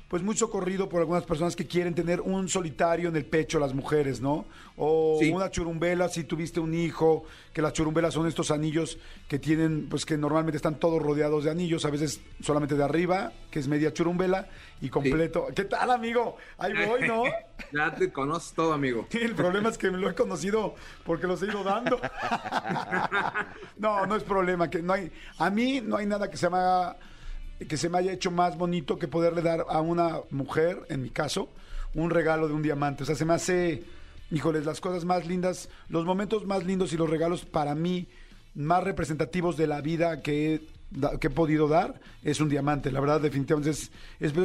[0.08, 3.74] pues muy socorrido por algunas personas que quieren tener un solitario en el pecho, las
[3.74, 4.44] mujeres, ¿no?
[4.76, 5.30] O Sí.
[5.30, 10.04] una churumbela, si tuviste un hijo, que las churumbelas son estos anillos que tienen, pues
[10.04, 13.92] que normalmente están todos rodeados de anillos, a veces solamente de arriba, que es media
[13.92, 14.48] churumbela,
[14.80, 15.46] y completo.
[15.54, 16.36] ¿Qué tal, amigo?
[16.58, 17.22] Ahí voy, ¿no?
[17.72, 19.06] Ya te conoces todo, amigo.
[19.12, 21.98] El problema es que me lo he conocido porque los he ido dando.
[23.78, 24.68] No, no es problema.
[24.70, 26.96] Que no hay, a mí no hay nada que se me haga,
[27.68, 31.10] que se me haya hecho más bonito que poderle dar a una mujer, en mi
[31.10, 31.48] caso,
[31.94, 33.02] un regalo de un diamante.
[33.02, 33.84] O sea, se me hace,
[34.30, 38.08] híjoles, las cosas más lindas, los momentos más lindos y los regalos para mí
[38.54, 40.60] más representativos de la vida que he,
[41.18, 42.90] que he podido dar es un diamante.
[42.90, 43.90] La verdad, definitivamente es,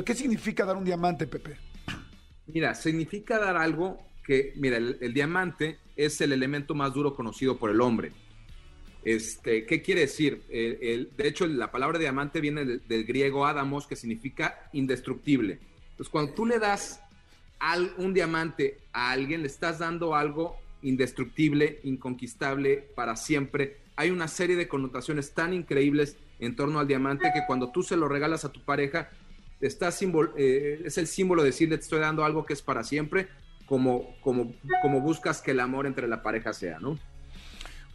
[0.05, 1.57] ¿Qué significa dar un diamante, Pepe?
[2.47, 7.69] Mira, significa dar algo que, mira, el diamante es el elemento más duro conocido por
[7.69, 8.13] el hombre.
[9.09, 10.43] Este, ¿Qué quiere decir?
[10.51, 15.57] El- de hecho, la palabra diamante viene del, griego adamos, que significa indestructible.
[15.91, 17.01] Entonces, cuando tú le das
[17.57, 23.77] al- un diamante a alguien, le estás dando algo indestructible, inconquistable para siempre.
[23.95, 27.97] Hay una serie de connotaciones tan increíbles en torno al diamante que cuando tú se
[27.97, 29.09] lo regalas a tu pareja,
[29.59, 33.27] eh, es el símbolo de decirle te estoy dando algo que es para siempre,
[33.65, 36.99] como, como, como buscas que el amor entre la pareja sea, ¿no?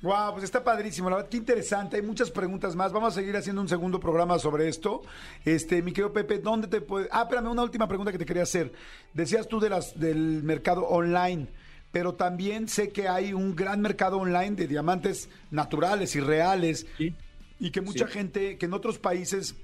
[0.05, 1.97] Wow, pues está padrísimo, la verdad, qué interesante.
[1.97, 2.93] Hay muchas preguntas más.
[2.93, 5.01] Vamos a seguir haciendo un segundo programa sobre esto.
[5.47, 7.09] Este, mi querido Pepe, ¿dónde te puede.?
[7.11, 8.71] Ah, espérame, una última pregunta que te quería hacer.
[9.15, 11.47] Decías tú de las, del mercado online,
[11.91, 16.87] pero también sé que hay un gran mercado online de diamantes naturales y reales.
[16.99, 17.15] Sí.
[17.59, 18.13] Y que mucha Sí.
[18.13, 19.55] gente, que en otros países,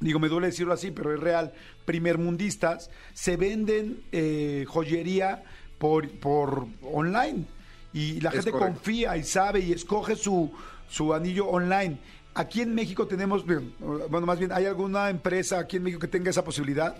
[0.00, 1.54] digo, me duele decirlo así, pero es real,
[1.86, 5.44] primermundistas, se venden eh, joyería
[5.78, 7.46] por, por online.
[7.92, 10.50] Y la gente confía y sabe y escoge su,
[10.88, 11.98] su anillo online.
[12.34, 16.30] Aquí en México tenemos, bueno, más bien, ¿hay alguna empresa aquí en México que tenga
[16.30, 16.96] esa posibilidad?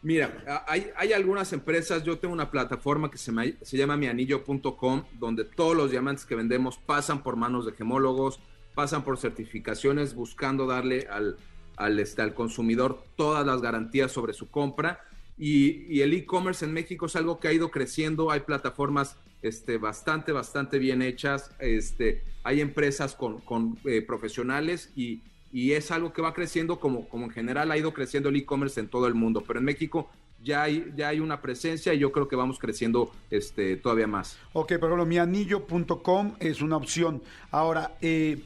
[0.00, 5.02] Mira, hay, hay algunas empresas, yo tengo una plataforma que se, me- se llama mianillo.com,
[5.18, 8.38] donde todos los diamantes que vendemos pasan por manos de gemólogos,
[8.76, 11.36] pasan por certificaciones, buscando darle al,
[11.76, 15.00] al, este, al consumidor todas las garantías sobre su compra.
[15.38, 19.78] Y, y el e-commerce en México es algo que ha ido creciendo, hay plataformas este,
[19.78, 25.20] bastante, bastante bien hechas, este, hay empresas con, con, eh, profesionales y,
[25.52, 28.80] y es algo que va creciendo como, como en general ha ido creciendo el e-commerce
[28.80, 30.10] en todo el mundo, pero en México
[30.42, 34.38] ya hay, ya hay una presencia y yo creo que vamos creciendo este, todavía más.
[34.52, 37.22] Ok, por ejemplo, mianillo.com es una opción.
[37.50, 38.42] Ahora, eh,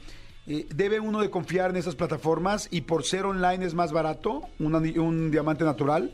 [0.47, 4.41] eh, ¿debe uno de confiar en esas plataformas y por ser online es más barato
[4.59, 6.11] un, diamante natural?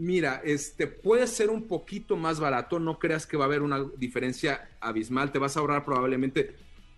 [0.00, 3.84] Mira, este puede ser un poquito más barato, no creas que va a haber una
[3.98, 6.56] diferencia abismal, te vas a ahorrar probablemente,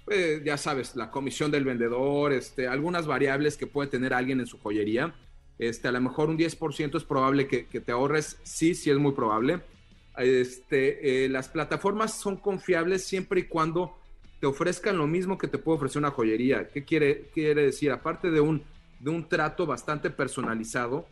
[0.08, 4.46] eh, ya sabes, la comisión del vendedor, este, algunas variables que puede tener alguien en
[4.46, 5.16] su joyería.
[5.58, 9.14] Este, a lo mejor un 10% es probable que, te ahorres, sí, sí es muy
[9.14, 9.62] probable.
[10.16, 13.98] Este, eh, las plataformas son confiables siempre y cuando
[14.38, 16.68] te ofrezcan lo mismo que te puede ofrecer una joyería.
[16.68, 17.90] ¿Qué quiere, quiere decir?
[17.90, 18.62] Aparte de un,
[19.00, 21.08] de un trato bastante personalizado,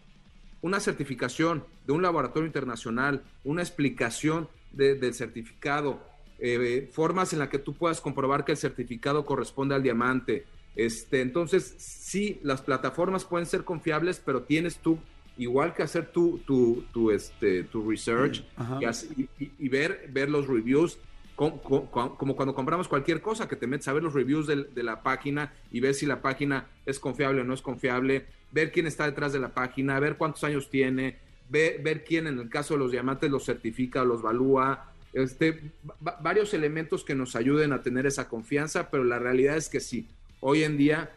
[0.62, 6.00] una certificación de un laboratorio internacional, una explicación de- del certificado,
[6.38, 10.44] eh, formas en las que tú puedas comprobar que el certificado corresponde al diamante.
[10.76, 14.98] Este, entonces, sí, las plataformas pueden ser confiables, pero tienes tú
[15.36, 18.44] igual que hacer tu, tu, tu, este, tu research
[18.80, 20.98] y, y- y- ver, ver los reviews,
[21.34, 24.46] co- co- co- como cuando compramos cualquier cosa, que te metes a ver los reviews
[24.46, 28.26] del- de, la página y ver si la página es confiable o no es confiable,
[28.52, 32.38] ver quién está detrás de la página, ver cuántos años tiene, ver, ver quién en
[32.38, 35.60] el caso de los diamantes los certifica los valúa, este,
[36.06, 39.80] va- varios elementos que nos ayuden a tener esa confianza, pero la realidad es que
[39.80, 40.08] sí,
[40.40, 41.10] hoy en día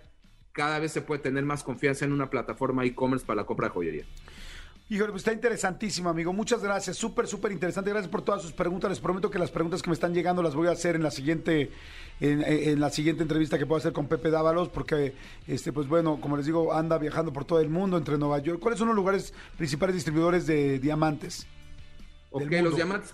[0.51, 3.73] cada vez se puede tener más confianza en una plataforma e-commerce para la compra de
[3.73, 4.05] joyería.
[4.89, 6.33] Híjole, pues está interesantísimo, amigo.
[6.33, 6.97] Muchas gracias.
[6.97, 7.89] Súper, súper interesante.
[7.89, 8.89] Gracias por todas sus preguntas.
[8.89, 11.09] Les prometo que las preguntas que me están llegando las voy a hacer en la
[11.09, 11.71] siguiente,
[12.19, 15.13] en, en la siguiente entrevista que puedo hacer con Pepe Dávalos, porque,
[15.47, 18.59] este, pues bueno, como les digo, anda viajando por todo el mundo, entre Nueva York.
[18.59, 21.47] ¿Cuáles son los lugares principales distribuidores de diamantes?
[22.31, 23.13] Ok, los diamantes,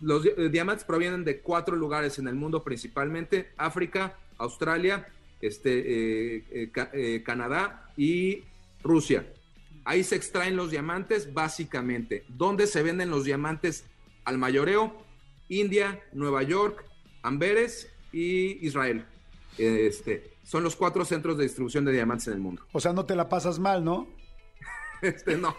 [0.00, 5.08] los eh, diamantes provienen de cuatro lugares en el mundo, principalmente África, Australia,
[5.40, 8.44] este, eh, eh, eh, Canadá y
[8.82, 9.26] Rusia.
[9.86, 12.24] Ahí se extraen los diamantes básicamente.
[12.28, 13.84] ¿Dónde se venden los diamantes
[14.24, 14.92] al mayoreo?
[15.48, 16.84] India, Nueva York,
[17.22, 19.06] Amberes y Israel.
[19.56, 22.62] Este, son los cuatro centros de distribución de diamantes en el mundo.
[22.72, 24.08] O sea, no te la pasas mal, ¿no?
[25.02, 25.54] Este, no,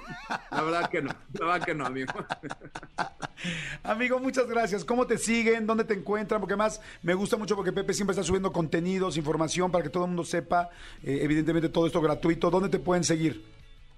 [0.49, 2.11] la verdad que no, la verdad que no, amigo.
[3.83, 4.83] Amigo, muchas gracias.
[4.83, 5.67] ¿Cómo te siguen?
[5.67, 6.41] ¿Dónde te encuentran?
[6.41, 10.05] Porque además me gusta mucho porque Pepe siempre está subiendo contenidos, información para que todo
[10.05, 10.71] el mundo sepa,
[11.03, 12.49] eh, evidentemente todo esto gratuito.
[12.49, 13.45] ¿Dónde te pueden seguir?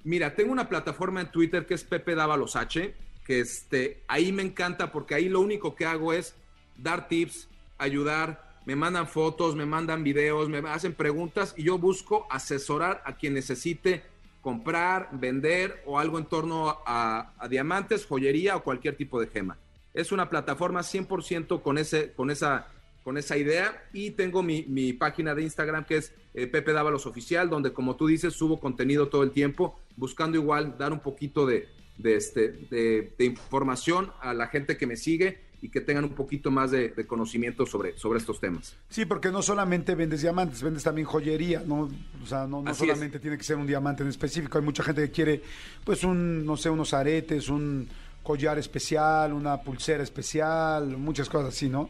[0.03, 2.93] Mira, tengo una plataforma en Twitter que es Pepe Dávalos H,
[3.25, 6.35] que este, ahí me encanta porque ahí lo único que hago es
[6.77, 7.47] dar tips,
[7.77, 13.15] ayudar, me mandan fotos, me mandan videos, me hacen preguntas y yo busco asesorar a
[13.15, 14.03] quien necesite
[14.41, 19.57] comprar, vender o algo en torno a, diamantes, joyería o cualquier tipo de gema.
[19.93, 22.67] Es una plataforma 100% con, ese, con, esa,
[23.03, 27.05] con esa idea y tengo mi, mi página de Instagram que es eh, Pepe Dávalos
[27.05, 31.45] Oficial, donde como tú dices subo contenido todo el tiempo, buscando igual dar un poquito
[31.45, 31.67] de,
[31.97, 36.11] de, este, de, de información a la gente que me sigue y que tengan un
[36.11, 38.77] poquito más de, de conocimiento sobre, sobre estos temas.
[38.87, 41.89] Sí, porque no solamente vendes diamantes, vendes también joyería, ¿no?
[42.23, 42.77] O sea, no, no es.
[42.77, 44.57] solamente tiene que ser un diamante en específico.
[44.57, 45.41] Hay mucha gente que quiere,
[45.83, 47.89] pues, un, no sé, unos aretes, un
[48.23, 51.89] collar especial, una pulsera especial, muchas cosas así, ¿no?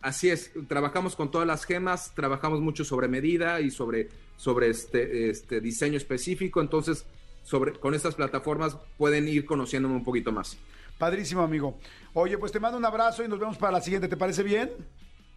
[0.00, 5.28] Así es, trabajamos con todas las gemas, trabajamos mucho sobre medida y sobre, sobre este,
[5.28, 7.04] este diseño específico, entonces
[7.42, 10.56] sobre, con estas plataformas pueden ir conociéndome un poquito más.
[10.98, 11.78] Padrísimo, amigo.
[12.14, 14.08] Oye, pues te mando un abrazo y nos vemos para la siguiente.
[14.08, 14.70] ¿Te parece bien?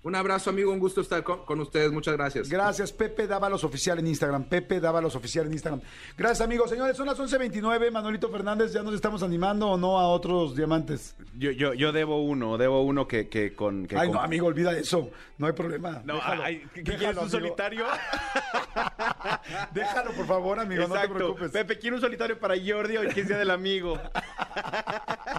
[0.03, 2.49] Un abrazo, amigo, un gusto estar con, con ustedes, muchas gracias.
[2.49, 4.43] Gracias, Pepe Dávalos Oficial en Instagram.
[4.43, 5.79] Pepe Dávalos Oficial en Instagram.
[6.17, 6.69] Gracias, amigos.
[6.69, 7.89] Señores, son las 11.29.
[7.89, 11.15] Manolito Fernández, ¿ya nos estamos animando o no a otros diamantes?
[11.37, 13.85] Yo, yo, yo debo uno, debo uno que, que con...
[13.87, 15.09] Que Ay, con- no, amigo, olvida eso.
[15.37, 16.01] No hay problema.
[16.03, 16.43] No, Déjalo.
[16.43, 17.29] ay, ¿qué- qué Déjalo, quieres, un amigo.
[17.39, 17.85] solitario?
[19.73, 21.51] Déjalo, por favor, amigo, no te preocupes.
[21.51, 23.97] Pepe, quiero un solitario para Jordi hoy, quién sea del amigo.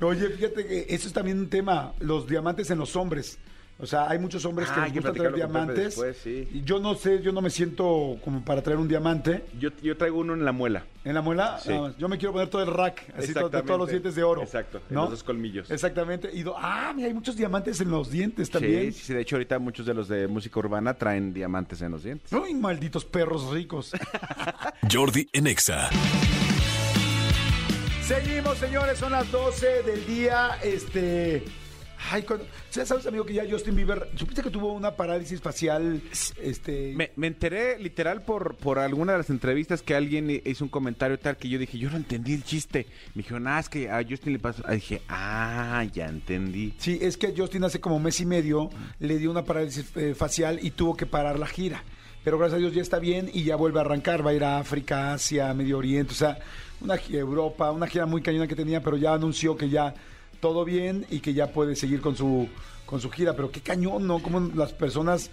[0.00, 3.38] Oye, fíjate que eso es también un tema, los diamantes en los hombres.
[3.82, 5.76] O sea, hay muchos hombres que Ah, les gusta traer diamantes.
[5.96, 6.46] después, sí.
[6.52, 9.42] Y yo no sé, yo no me siento como para traer un diamante.
[9.58, 10.84] Yo, yo traigo uno en la muela.
[11.02, 11.58] ¿En la muela?
[11.62, 11.70] Sí.
[11.70, 14.42] No, yo me quiero poner todo el rack, así de todos los dientes de oro.
[14.42, 15.02] Exacto, en ¿no?
[15.04, 15.70] los dos colmillos.
[15.70, 16.28] Exactamente.
[16.30, 18.92] Y do- ah, mira, hay muchos diamantes en los dientes también.
[18.92, 22.02] Sí, sí, de hecho ahorita muchos de los de música urbana traen diamantes en los
[22.02, 22.30] dientes.
[22.34, 23.92] Uy, malditos perros ricos.
[24.92, 25.88] Jordi en Exa.
[28.10, 30.58] Seguimos, señores, son las 12 del día.
[30.64, 31.44] Este.
[32.10, 36.02] Ay, cuando- ¿sabes, sabes, amigo, que ya Justin Bieber, ¿supiste que tuvo una parálisis facial?
[36.42, 36.92] Este.
[36.96, 40.70] Me, me enteré literal por, por alguna de las entrevistas que alguien hi- hizo un
[40.70, 42.86] comentario tal que yo dije, yo no entendí el chiste.
[43.14, 44.64] Me dijeron, ah, es que a Justin le pasó.
[44.66, 46.74] Ah, dije, ah, ya entendí.
[46.78, 50.58] Sí, es que Justin hace como mes y medio le dio una parálisis eh, facial
[50.60, 51.84] y tuvo que parar la gira.
[52.24, 54.26] Pero gracias a Dios ya está bien y ya vuelve a arrancar.
[54.26, 56.38] Va a ir a África, Asia, Medio Oriente, o sea,
[56.80, 59.94] una gi- Europa, una gira muy cañona que tenía, pero ya anunció que ya
[60.40, 62.48] todo bien y que ya puede seguir con su,
[62.86, 63.34] con su gira.
[63.34, 64.20] Pero qué cañón, ¿no?
[64.22, 65.30] Como las personas,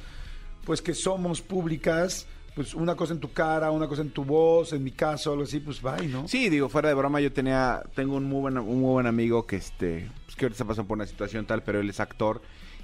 [0.66, 4.74] pues que somos públicas, pues una cosa en tu cara, una cosa en tu voz,
[4.74, 6.28] en mi caso, algo así, pues bye, ¿no?
[6.28, 9.45] Sí, digo, fuera de broma, yo tenía, tengo un muy buen, un muy buen amigo
[9.45, 12.41] que este, pues que ahorita está pasando por una situación tal, pero él es actor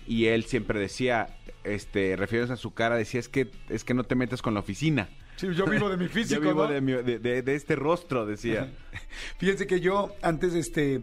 [0.08, 4.04] y él siempre decía, este, refiriéndose a su cara, decía es que, es que no
[4.04, 5.10] te metas con la oficina.
[5.52, 6.72] Sí, yo vivo de mi físico, Yo vivo ¿no?
[6.72, 8.72] de, mi- de- este rostro, decía.
[9.38, 11.02] Fíjense que yo antes, este,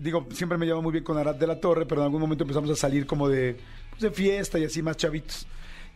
[0.00, 2.44] digo, siempre me llevo muy bien con Arad de la Torre, pero en algún momento
[2.44, 3.56] empezamos a salir como de,
[3.90, 5.46] pues, de fiesta y así más chavitos.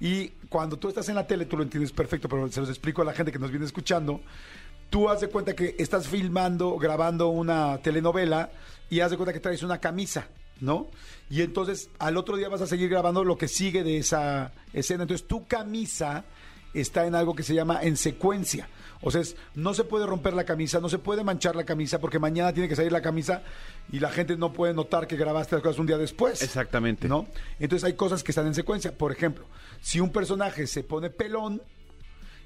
[0.00, 3.02] Y cuando tú estás en la tele, tú lo entiendes perfecto, pero se los explico
[3.02, 4.20] a la gente que nos viene escuchando.
[4.88, 8.50] Tú haz de cuenta que estás filmando, grabando una telenovela
[8.88, 10.26] y haz de cuenta que traes una camisa,
[10.60, 10.88] ¿no?
[11.28, 15.04] Y entonces al otro día vas a seguir grabando lo que sigue de esa escena.
[15.04, 16.24] Entonces tu camisa
[16.74, 18.68] está en algo que se llama en secuencia.
[19.02, 21.98] O sea, es- no se puede romper la camisa, no se puede manchar la camisa,
[22.00, 23.42] porque mañana tiene que salir la camisa
[23.90, 26.42] y la gente no puede notar que grabaste las cosas un día después.
[26.42, 27.08] Exactamente.
[27.08, 27.26] ¿No?
[27.58, 28.92] Entonces hay cosas que están en secuencia.
[28.92, 29.44] Por ejemplo,
[29.80, 31.62] si un personaje se pone pelón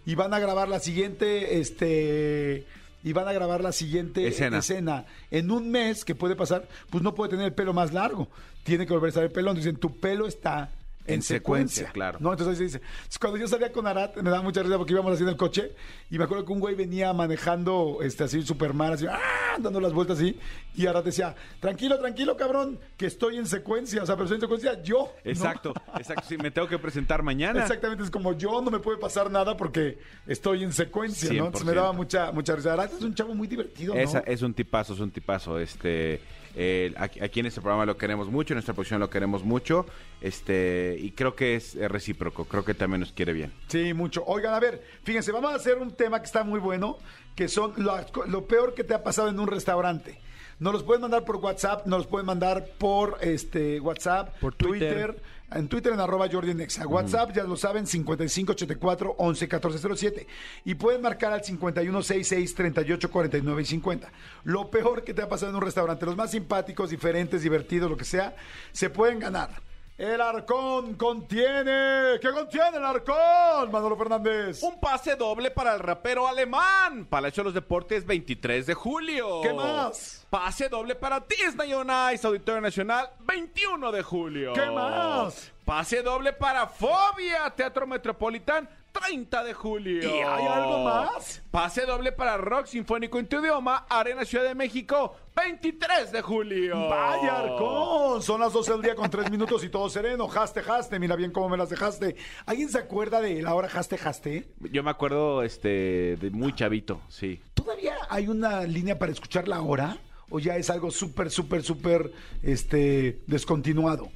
[0.07, 2.67] y van a grabar la siguiente, este,
[3.03, 4.59] y van a grabar la siguiente Escena.
[4.59, 8.29] escena en un mes, que puede pasar, pues no puede tener el pelo más largo.
[8.63, 9.57] Tiene que volver a estar el pelón.
[9.57, 10.71] Dicen, tu pelo está
[11.07, 11.85] en, En secuencia.
[11.87, 12.19] secuencia, claro.
[12.21, 12.81] No, entonces ahí se dice.
[13.21, 15.73] Cuando yo salía con Arat, me daba mucha risa porque íbamos así en el coche
[16.11, 19.19] y me acuerdo que un güey venía manejando este así super mal, así, ¡ah!
[19.59, 20.39] dando las vueltas así.
[20.75, 24.03] Y Arat decía, tranquilo, tranquilo, cabrón, que estoy en secuencia.
[24.03, 25.13] O sea, pero estoy en secuencia yo.
[25.25, 25.31] ¿no?
[25.31, 26.25] Exacto, exacto.
[26.29, 27.61] Sí, me tengo que presentar mañana.
[27.61, 31.47] Exactamente, es como yo no me puede pasar nada porque estoy en secuencia, ¿no?
[31.47, 31.75] Entonces me 100%.
[31.77, 32.73] daba mucha, mucha risa.
[32.73, 34.01] Arat es un chavo muy divertido, ¿no?
[34.01, 35.59] Esa, es un tipazo, es un tipazo.
[35.59, 36.21] Este,
[36.57, 39.87] eh, aquí, en este programa lo queremos mucho, en nuestra producción lo queremos mucho.
[40.21, 43.53] Este, y creo que es recíproco, creo que también nos quiere bien.
[43.69, 44.25] Sí, mucho.
[44.27, 46.99] Oigan, a ver, fíjense, vamos a hacer un tema que está muy bueno,
[47.35, 50.19] que son lo, peor que te ha pasado en un restaurante.
[50.61, 55.21] Nos los pueden mandar por WhatsApp, nos los pueden mandar por este WhatsApp, Por Twitter.
[55.55, 56.87] En Twitter en arroba Jordi en Exa.
[56.87, 60.27] WhatsApp, ya lo saben, 5584 11 1407.
[60.65, 64.13] Y pueden marcar al 5166 38 49 y 50.
[64.45, 67.97] Lo peor que te ha pasado en un restaurante, los más simpáticos, diferentes, divertidos, lo
[67.97, 68.37] que sea,
[68.73, 69.51] se pueden ganar.
[69.97, 72.19] El arcón contiene.
[72.21, 74.61] ¿Qué contiene el arcón, Manolo Fernández?
[74.65, 77.07] Un pase doble para el rapero alemán.
[77.09, 79.41] Palacio de los Deportes, 23 de julio.
[79.41, 80.27] ¿Qué más?
[80.29, 84.53] Pase doble para Disney on Ice, Auditorio Nacional, 21 de julio.
[84.55, 85.53] ¿Qué más?
[85.65, 90.03] Pase doble para Fobia, Teatro Metropolitán, 30 de julio.
[90.03, 91.43] ¿Y hay algo más?
[91.51, 96.89] Pase doble para Rock Sinfónico en tu idioma, Arena Ciudad de México, 23 de julio.
[96.89, 100.29] Vaya arcón, son las 12 del día con 3 minutos y todo sereno.
[100.29, 102.17] Jaste, jaste, mira bien cómo me las dejaste.
[102.47, 104.49] ¿Alguien se acuerda de la hora jaste, jaste?
[104.61, 107.43] Yo me acuerdo este de muy chavito, sí.
[107.55, 109.99] ¿Todavía hay una línea para escuchar la hora?
[110.31, 114.09] ¿O ya es algo súper, súper, súper este, descontinuado?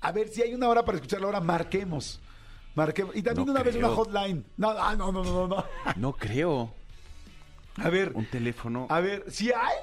[0.00, 2.20] A ver, si hay una hora para escuchar la hora, marquemos.
[2.74, 3.14] Marquemos.
[3.16, 4.44] Y también No una vez una hotline.
[4.56, 5.64] No, ah, no, no, no, no, no.
[5.96, 6.72] No creo.
[7.76, 8.86] A ver, Un teléfono.
[8.90, 9.76] a ver, si hay.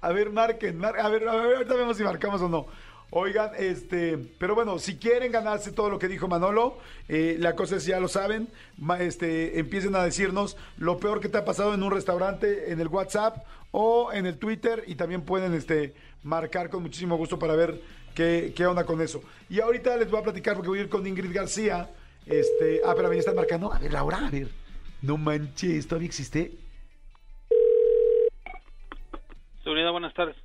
[0.00, 0.78] A ver, marquen.
[0.78, 2.66] mar- a ver, a ver, ahorita vemos si marcamos o no.
[3.10, 7.76] Oigan, este, pero bueno, si quieren ganarse todo lo que dijo Manolo, eh, la cosa
[7.76, 8.48] es, ya lo saben,
[8.98, 12.88] este, empiecen a decirnos lo peor que te ha pasado en un restaurante, en el
[12.88, 15.94] WhatsApp o en el Twitter, y también pueden este,
[16.24, 17.80] marcar con muchísimo gusto para ver
[18.14, 19.22] qué, qué onda con eso.
[19.48, 21.88] Y ahorita les voy a platicar porque voy a ir con Ingrid García.
[22.26, 23.72] Este, ah, pero me están marcando.
[23.72, 24.48] A ver, Laura, a ver.
[25.02, 26.52] No manches, ¿todavía existe?
[29.62, 30.36] Seguridad, buenas tardes.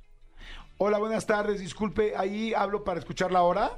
[0.78, 1.60] Hola, buenas tardes.
[1.60, 3.72] Disculpe, ahí hablo para escuchar la hora.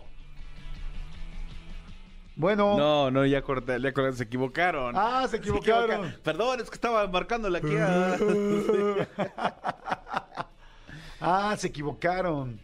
[2.37, 2.77] Bueno.
[2.77, 4.95] No, no, ya corté, ya corté, se equivocaron.
[4.97, 6.05] Ah, se equivocaron.
[6.07, 8.17] equivoca- Perdón, es que estaba marcándole aquí a...
[11.27, 12.61] Ah, se equivocaron.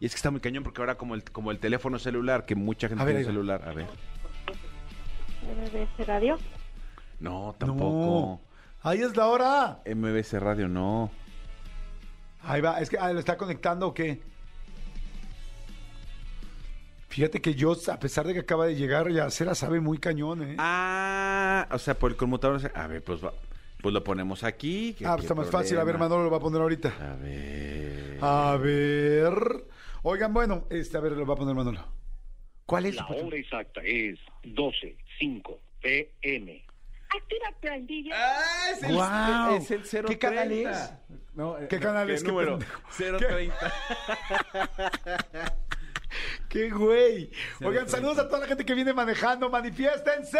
[0.00, 2.54] Y es que está muy cañón porque ahora como el, como el teléfono celular, que
[2.54, 3.68] mucha gente A ver, tiene celular.
[3.68, 3.86] A ver.
[5.46, 6.38] MBS Radio.
[7.20, 7.54] No, No.
[7.58, 8.40] tampoco.
[8.82, 9.82] Ahí es la hora.
[9.86, 11.10] MBC Radio, no.
[12.42, 12.80] Ahí va.
[12.80, 14.20] Es que ah, lo está conectando o qué.
[17.08, 19.98] Fíjate que yo, a pesar de que acaba de llegar, ya se la sabe muy
[19.98, 20.56] cañón, ¿eh?
[20.58, 22.60] Ah, o sea, por el conmutador.
[22.74, 23.32] A ver, pues, va-
[23.80, 24.94] pues lo ponemos aquí.
[24.94, 25.78] que Ah, aquí pues está más fácil.
[25.78, 25.98] A ver.
[25.98, 26.92] Manolo lo va a poner ahorita.
[27.00, 28.18] A ver.
[28.20, 29.64] A ver.
[30.02, 31.84] Oigan, bueno, este, a ver, lo va a poner Manolo.
[32.66, 32.96] ¿Cuál es?
[32.96, 34.18] La hora exacta es
[35.20, 36.64] 12.05 pm.
[37.08, 38.10] Actívate al DJ.
[38.12, 40.08] Ah, es el, es el 030.
[40.08, 40.92] ¿Qué canal es?
[41.34, 42.22] No, eh, ¿Qué canal ¿qué es?
[42.22, 42.58] ¿Qué número?
[42.58, 43.18] pendejo?
[43.18, 43.72] 030.
[46.48, 46.95] ¡Qué güey!
[47.64, 50.38] Oigan, saludos a toda la gente que viene manejando, manifiéstense.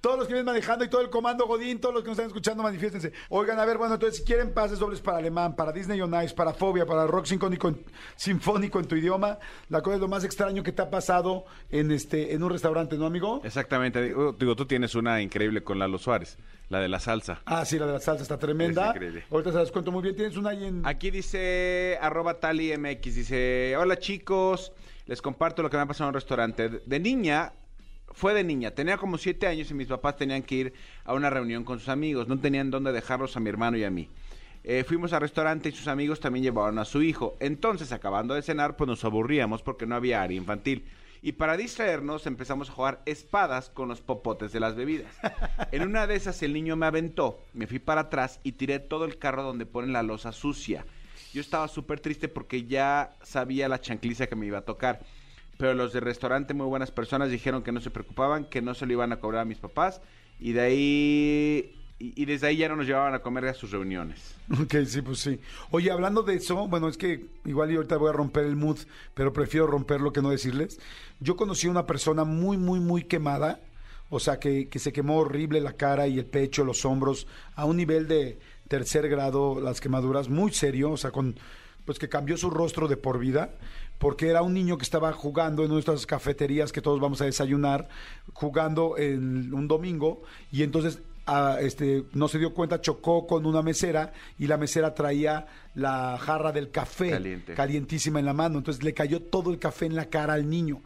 [0.00, 2.28] Todos los que vienen manejando y todo el comando Godín, todos los que nos están
[2.28, 3.12] escuchando, manifiéstense.
[3.28, 6.34] Oigan, a ver, bueno, entonces si quieren pases dobles para alemán, para Disney on Ice,
[6.34, 7.84] para Fobia, para rock sinfónico en,
[8.14, 9.38] sinfónico en tu idioma,
[9.68, 12.96] la cosa es lo más extraño que te ha pasado en este en un restaurante,
[12.96, 13.40] ¿no, amigo?
[13.44, 14.02] Exactamente.
[14.02, 16.38] Digo, digo, tú tienes una increíble con Lalo Suárez,
[16.68, 17.42] la de la salsa.
[17.44, 18.90] Ah, sí, la de la salsa está tremenda.
[18.90, 19.24] Es increíble.
[19.30, 20.16] Ahorita se las cuento muy bien.
[20.16, 20.86] Tienes una ahí en...
[20.86, 24.72] Aquí dice arroba talimx, dice, hola chicos,
[25.06, 26.68] les comparto lo que me ha pasado en un restaurante.
[26.68, 27.52] De- niña,
[28.12, 30.72] fue de niña, tenía como siete años y mis papás tenían que ir
[31.04, 33.90] a una reunión con sus amigos, no tenían dónde dejarlos a mi hermano y a
[33.90, 34.08] mí.
[34.64, 37.36] Eh, fuimos al restaurante y sus amigos también llevaron a su hijo.
[37.38, 40.84] Entonces, acabando de cenar, pues nos aburríamos porque no había área infantil.
[41.22, 45.12] Y para distraernos empezamos a jugar espadas con los popotes de las bebidas.
[45.72, 49.04] En una de esas el niño me aventó, me fui para atrás y tiré todo
[49.04, 50.84] el carro donde ponen la losa sucia.
[51.32, 55.00] Yo estaba súper triste porque ya sabía la chancliza que me iba a tocar.
[55.58, 58.86] Pero los del restaurante, muy buenas personas, dijeron que no se preocupaban, que no se
[58.86, 60.00] lo iban a cobrar a mis papás.
[60.38, 61.72] Y de ahí...
[61.98, 64.34] Y, desde ahí ya no nos llevaban a comer a sus reuniones.
[64.52, 65.40] Ok, sí, pues sí.
[65.70, 68.80] Oye, hablando de eso, bueno, es que igual y ahorita voy a romper el mood,
[69.14, 70.78] pero prefiero romperlo que no decirles.
[71.20, 73.60] Yo conocí a una persona muy, muy, muy quemada,
[74.10, 77.64] o sea, que, que se quemó horrible la cara y el pecho, los hombros, a
[77.64, 78.38] un nivel de
[78.68, 81.36] tercer grado, las quemaduras, muy serio, o sea, con
[81.86, 83.54] pues que cambió su rostro de por vida,
[83.98, 87.88] porque era un niño que estaba jugando en nuestras cafeterías que todos vamos a desayunar,
[88.34, 93.62] jugando en un domingo, y entonces ah, este, no se dio cuenta, chocó con una
[93.62, 97.54] mesera y la mesera traía la jarra del café Caliente.
[97.54, 100.82] calientísima en la mano, entonces le cayó todo el café en la cara al niño.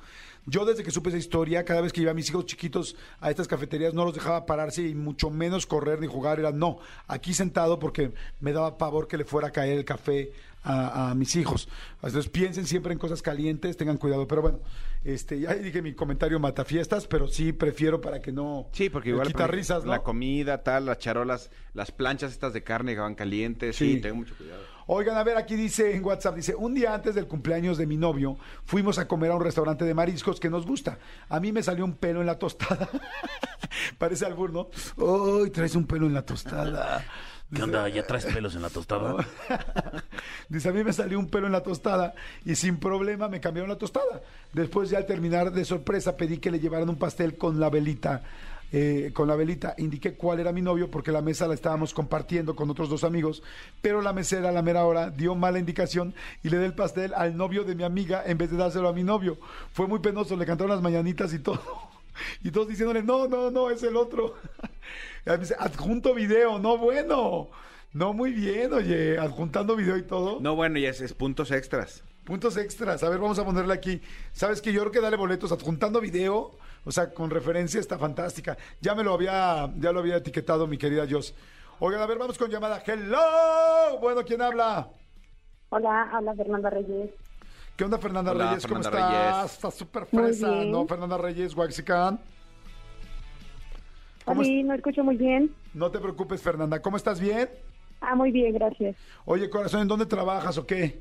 [0.50, 3.30] Yo desde que supe esa historia, cada vez que iba a mis hijos chiquitos a
[3.30, 6.40] estas cafeterías, no los dejaba pararse y mucho menos correr ni jugar.
[6.40, 10.32] Era no, aquí sentado porque me daba pavor que le fuera a caer el café
[10.62, 11.68] a, a mis hijos.
[12.02, 14.26] Entonces piensen siempre en cosas calientes, tengan cuidado.
[14.26, 14.60] Pero bueno,
[15.04, 19.28] este, ya dije mi comentario matafiestas, pero sí prefiero para que no Sí, porque igual
[19.28, 19.90] quita risas, ¿no?
[19.90, 23.76] la comida, tal, las charolas, las planchas estas de carne que van calientes.
[23.76, 23.94] Sí.
[23.94, 24.62] Sí, tengo mucho cuidado.
[24.92, 27.96] Oigan, a ver, aquí dice en WhatsApp, dice, un día antes del cumpleaños de mi
[27.96, 30.98] novio, fuimos a comer a un restaurante de mariscos que nos gusta.
[31.28, 32.88] A mí me salió un pelo en la tostada.
[33.98, 34.68] Parece albur, ¿no?
[34.96, 37.04] ¡Uy, traes un pelo en la tostada!
[37.52, 37.88] ¿Qué onda?
[37.88, 39.16] ¿Ya traes pelos en la tostada?
[40.48, 43.68] Dice, a mí me salió un pelo en la tostada y sin problema me cambiaron
[43.68, 44.22] la tostada.
[44.52, 48.22] Después ya al terminar de sorpresa pedí que le llevaran un pastel con la velita.
[48.72, 52.54] eh, con la velita indiqué cuál era mi novio porque la mesa la estábamos compartiendo
[52.54, 53.42] con otros dos amigos,
[53.82, 57.12] pero la mesera a la mera hora dio mala indicación y le di el pastel
[57.14, 59.38] al novio de mi amiga en vez de dárselo a mi novio.
[59.72, 61.60] Fue muy penoso, le cantaron las mañanitas y todo.
[62.44, 64.34] Y todos diciéndole, no, no, no, es el otro.
[65.38, 67.50] Dice, adjunto video, no, bueno.
[67.92, 70.38] No, muy bien, oye, adjuntando video y todo.
[70.40, 72.04] No, bueno, y es, es puntos extras.
[72.24, 73.02] Puntos extras.
[73.02, 74.00] A ver, vamos a ponerle aquí.
[74.32, 76.52] ¿Sabes que Yo creo que dale boletos adjuntando video,
[76.84, 78.56] o sea, con referencia está fantástica.
[78.80, 81.34] Ya me lo había, ya lo había etiquetado mi querida Jos.
[81.80, 82.82] Oigan, a ver, vamos con llamada.
[82.86, 83.98] Hello.
[84.00, 84.88] Bueno, ¿quién habla?
[85.70, 87.10] Hola, habla Fernanda Reyes.
[87.76, 88.66] ¿Qué onda, Fernanda Hola, Reyes?
[88.66, 89.36] ¿Cómo Fernanda estás?
[89.36, 89.52] Reyes.
[89.52, 90.48] Estás súper fresa.
[90.64, 90.86] ¿no?
[90.86, 92.20] Fernanda Reyes, Waxican.
[94.30, 95.50] ¿Cómo Sí, no escucho muy bien.
[95.74, 96.80] No te preocupes, Fernanda.
[96.80, 97.20] ¿Cómo estás?
[97.20, 97.48] ¿Bien?
[98.00, 98.96] Ah, muy bien, gracias.
[99.24, 101.00] Oye, corazón, ¿en dónde trabajas o qué?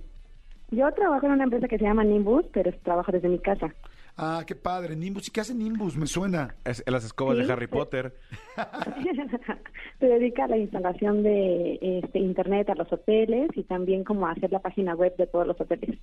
[0.71, 3.73] Yo trabajo en una empresa que se llama Nimbus, pero trabajo desde mi casa.
[4.17, 4.95] Ah, qué padre.
[4.95, 5.27] Nimbus.
[5.27, 5.95] ¿Y qué hace Nimbus?
[5.95, 6.55] Me suena.
[6.65, 7.67] Es, las escobas Sí, de Harry.
[7.67, 8.13] Potter.
[9.99, 14.31] Se dedica a la instalación de este, internet a los hoteles y también como a
[14.31, 15.97] hacer la página web de todos los hoteles.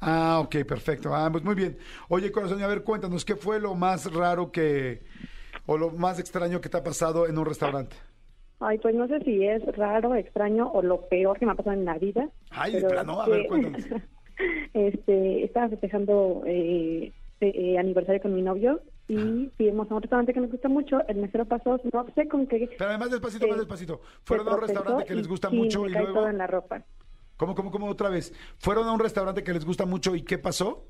[0.00, 1.14] Ah, ok, perfecto.
[1.14, 1.78] Ah, pues muy bien.
[2.08, 5.02] Oye, corazón, y a ver, cuéntanos, ¿qué fue lo más raro que,
[5.66, 7.96] o lo más extraño que te ha pasado en un restaurante?
[8.60, 11.74] Ay, pues no sé si es raro, extraño o lo peor que me ha pasado
[11.76, 12.28] en la vida.
[12.50, 13.82] Ay, de plano, a ver, que, cuéntanos.
[14.74, 20.40] este, estaba festejando eh, eh, aniversario con mi novio y fuimos a un restaurante que
[20.40, 21.06] nos gusta mucho.
[21.08, 22.70] El mesero pasó, no sé con qué.
[22.78, 24.00] Pero además despacito, más despacito.
[24.24, 26.20] Fueron a un restaurante que les y- gusta y mucho me y cae luego...
[26.20, 26.82] todo en la ropa.
[27.36, 28.32] ¿Cómo, cómo, cómo otra vez?
[28.58, 30.86] Fueron a un restaurante que les gusta mucho y ¿qué pasó?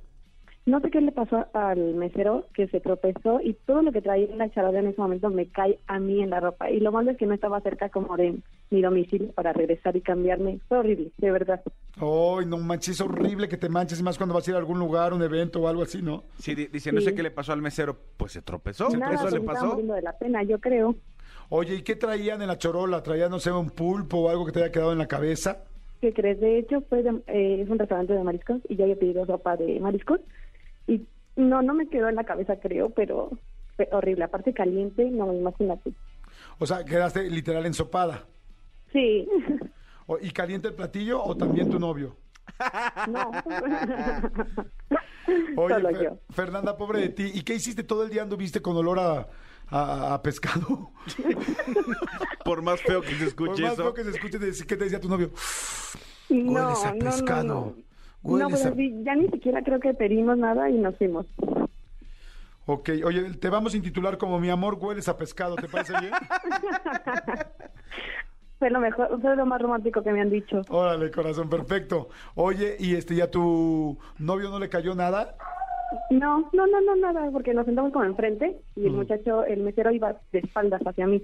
[0.66, 4.24] No sé qué le pasó al mesero que se tropezó y todo lo que traía
[4.24, 6.70] en la charola en ese momento me cae a mí en la ropa.
[6.70, 8.36] Y lo malo es que no estaba cerca como de
[8.70, 10.60] mi domicilio para regresar y cambiarme.
[10.66, 11.60] Fue horrible, de verdad.
[11.96, 14.78] Ay, no manches, es horrible que te manches, más cuando vas a ir a algún
[14.78, 16.24] lugar, un evento o algo así, ¿no?
[16.38, 17.94] Sí, di- dice, no sé qué le pasó al mesero.
[18.16, 18.88] Pues se tropezó.
[18.88, 19.76] Nada, ¿Eso pues, le estaba pasó?
[19.82, 20.94] de la pena, yo creo.
[21.50, 23.02] Oye, ¿y qué traían en la chorola?
[23.02, 25.58] ¿Traían, no sé, un pulpo o algo que te haya quedado en la cabeza?
[26.00, 26.40] ¿Qué crees?
[26.40, 29.56] De hecho, fue de- eh, es un restaurante de mariscos y yo había pedido sopa
[29.58, 30.20] de mariscos
[31.36, 33.30] no, no me quedó en la cabeza, creo, pero
[33.76, 34.24] fue horrible.
[34.24, 35.92] Aparte caliente, no, imagínate.
[36.58, 38.24] O sea, quedaste literal ensopada.
[38.92, 39.28] Sí,
[40.06, 42.16] O- ¿Y caliente el platillo o también tu novio?
[43.08, 43.30] no.
[45.56, 46.18] Oye, Solo Fer- yo.
[46.30, 47.30] Fernanda, pobre de ti.
[47.34, 48.22] ¿Y qué hiciste todo el día?
[48.22, 49.26] ¿Anduviste con olor a,
[49.68, 50.90] a- a pescado?
[52.44, 53.82] Por más feo que se Por escuche más eso.
[53.82, 55.30] feo que se escuche, ¿qué te decía tu novio?
[56.28, 57.76] No, Hueles a no, no,
[58.24, 58.48] no.
[58.48, 61.26] Pues a- ya ni siquiera creo que pedimos nada y nos fuimos.
[62.66, 66.12] Ok, oye, te vamos a intitular como mi amor hueles a pescado, ¿te parece bien?
[68.58, 70.62] Fue lo mejor, fue lo más romántico que me han dicho.
[70.70, 72.08] Órale, corazón, perfecto.
[72.34, 75.34] Oye, ¿y este ya tu novio no le cayó nada?
[76.10, 79.90] No, no, no, no, nada, porque nos sentamos como enfrente y el muchacho, el mesero
[79.92, 81.22] iba de espaldas hacia mí.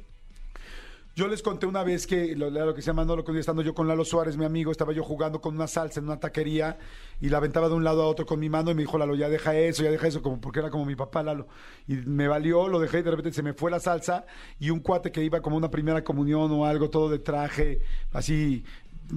[1.21, 3.61] Yo les conté una vez que lo, lo que se llama no lo que estando
[3.61, 6.79] yo con Lalo Suárez, mi amigo, estaba yo jugando con una salsa en una taquería
[7.21, 9.15] y la aventaba de un lado a otro con mi mano y me dijo Lalo,
[9.15, 11.47] ya deja eso, ya deja eso, como porque era como mi papá Lalo.
[11.87, 14.25] Y me valió, lo dejé y de repente se me fue la salsa
[14.59, 17.83] y un cuate que iba como una primera comunión o algo, todo de traje,
[18.15, 18.65] así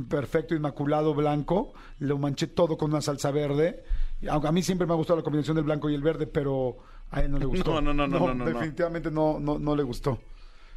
[0.09, 3.85] perfecto, inmaculado, blanco, lo manché todo con una salsa verde.
[4.29, 6.75] Aunque a mí siempre me ha gustado la combinación del blanco y el verde, pero
[7.11, 7.79] a él no le gustó.
[7.79, 8.45] No, no, no, no, no, no, no.
[8.45, 10.19] Definitivamente no, no, no le gustó.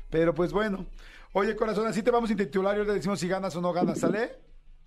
[0.09, 0.87] Pero pues bueno.
[1.39, 3.71] Oye, corazón, así te vamos a intitular y ahora le decimos si ganas o no
[3.71, 4.37] ganas, ¿sale?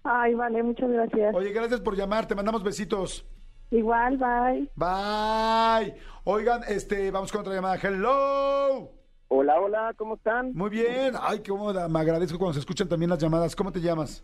[0.03, 1.35] Ay, vale, muchas gracias.
[1.35, 3.23] Oye, gracias por llamar, te mandamos besitos.
[3.69, 4.67] Igual, bye.
[4.75, 5.93] Bye.
[6.23, 7.75] Oigan, este, vamos con otra llamada.
[7.75, 8.89] Hello.
[9.27, 10.51] Hola, hola, ¿cómo están?
[10.55, 11.13] Muy bien.
[11.21, 11.87] Ay, qué cómoda.
[11.87, 13.55] Me agradezco cuando se escuchan también las llamadas.
[13.55, 14.23] ¿Cómo te llamas?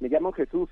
[0.00, 0.70] Me llamo Jesús.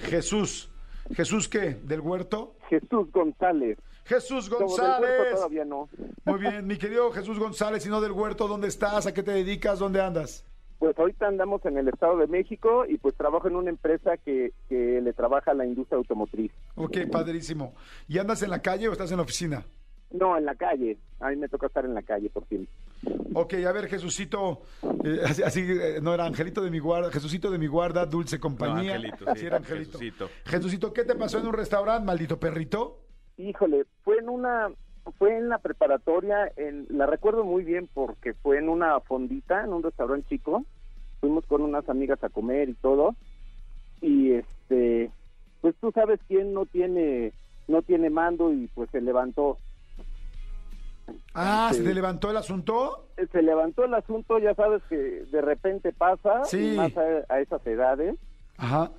[0.00, 0.68] Jesús.
[1.14, 1.76] ¿Jesús qué?
[1.84, 2.56] ¿Del huerto?
[2.68, 3.78] Jesús González.
[4.08, 5.10] Jesús del González.
[5.10, 5.88] huerto todavía no.
[6.24, 9.06] Muy bien, mi querido Jesús González, y no del huerto, ¿dónde estás?
[9.06, 9.78] ¿A qué te dedicas?
[9.78, 10.44] ¿Dónde andas?
[10.78, 14.52] Pues ahorita andamos en el Estado de México y pues trabajo en una empresa que,
[14.68, 16.52] que le trabaja a la industria automotriz.
[16.76, 17.74] Ok, padrísimo.
[18.06, 19.66] ¿Y andas en la calle o estás en la oficina?
[20.10, 20.96] No, en la calle.
[21.20, 22.72] A mí me toca estar en la calle por siempre.
[23.34, 24.62] Ok, a ver, Jesucito,
[25.04, 28.40] eh, así, así, eh, no era Angelito de mi guarda, Jesucito de mi guarda, dulce
[28.40, 28.94] compañía.
[28.94, 29.98] Angelito, sí, era Angelito.
[29.98, 30.30] Jesucito.
[30.46, 33.00] Jesucito, ¿qué te pasó en un restaurante, maldito perrito?
[33.38, 34.68] Híjole, fue en una
[35.18, 39.72] fue en la preparatoria, en, la recuerdo muy bien porque fue en una fondita, en
[39.72, 40.64] un restaurante chico.
[41.20, 43.14] Fuimos con unas amigas a comer y todo.
[44.02, 45.10] Y este,
[45.62, 47.32] pues tú sabes quién no tiene
[47.68, 49.58] no tiene mando y pues se levantó.
[51.34, 51.84] Ah, ¿se Sí.
[51.84, 53.06] te levantó el asunto?
[53.32, 56.72] Se levantó el asunto, ya sabes que de repente pasa, Sí.
[56.74, 58.14] y más a, a esas edades.
[58.58, 58.90] Ajá.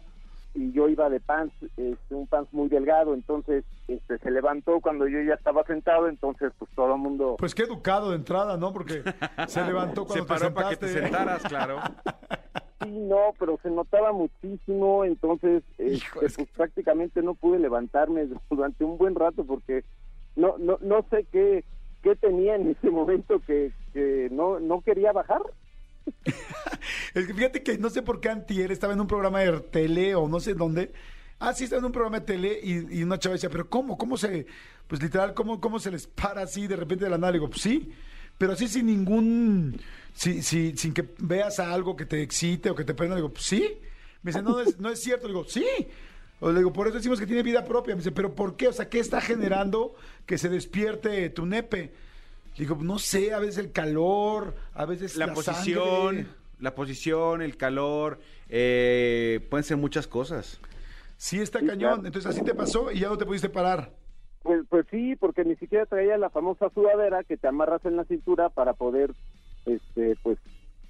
[0.53, 5.07] Y yo iba de pants, este, un pants muy delgado, entonces este, se levantó cuando
[5.07, 7.35] yo ya estaba sentado, entonces pues todo el mundo...
[7.37, 8.73] Pues qué educado de entrada, ¿no?
[8.73, 9.03] Porque
[9.47, 11.79] se levantó cuando Se paró te para que te sentaras, claro.
[12.81, 18.97] Sí, no, pero se notaba muchísimo, entonces este, pues, prácticamente no pude levantarme durante un
[18.97, 19.83] buen rato porque
[20.37, 21.65] no no no sé qué
[22.01, 25.41] qué tenía en ese momento que, que no no quería bajar.
[27.13, 30.15] Es que fíjate que no sé por qué Antier estaba en un programa de tele
[30.15, 30.91] o no sé dónde.
[31.39, 33.97] Ah, sí, estaba en un programa de tele y, una chava decía, pero ¿cómo?
[33.97, 34.45] ¿Cómo se,
[34.87, 37.31] pues literal, cómo, cómo se les para así de repente de la nada?
[37.31, 37.91] Le digo, pues sí,
[38.37, 39.79] pero así sin ningún,
[40.13, 43.15] si, si, sin que veas a algo que te excite o que te prenda.
[43.15, 43.77] Le digo, pues sí.
[44.21, 45.27] Me dice, no, es, no es cierto.
[45.27, 45.65] Le digo, sí.
[46.41, 47.95] O digo, por eso decimos que tiene vida propia.
[47.95, 48.67] Me dice, pero ¿por qué?
[48.67, 49.95] O sea, ¿qué está generando
[50.25, 51.93] que se despierte tu nepe?
[52.59, 56.25] Digo, no sé, a veces el calor, a veces La, la posición, sangre.
[56.59, 60.59] la posición, el calor, eh, pueden ser muchas cosas.
[61.15, 62.05] Sí, está cañón.
[62.05, 63.91] Entonces así te pasó y ya no te pudiste parar.
[64.43, 68.03] Pues pues sí, porque ni siquiera traía la famosa sudadera que te amarras en la
[68.03, 69.13] cintura para poder
[69.65, 70.37] este pues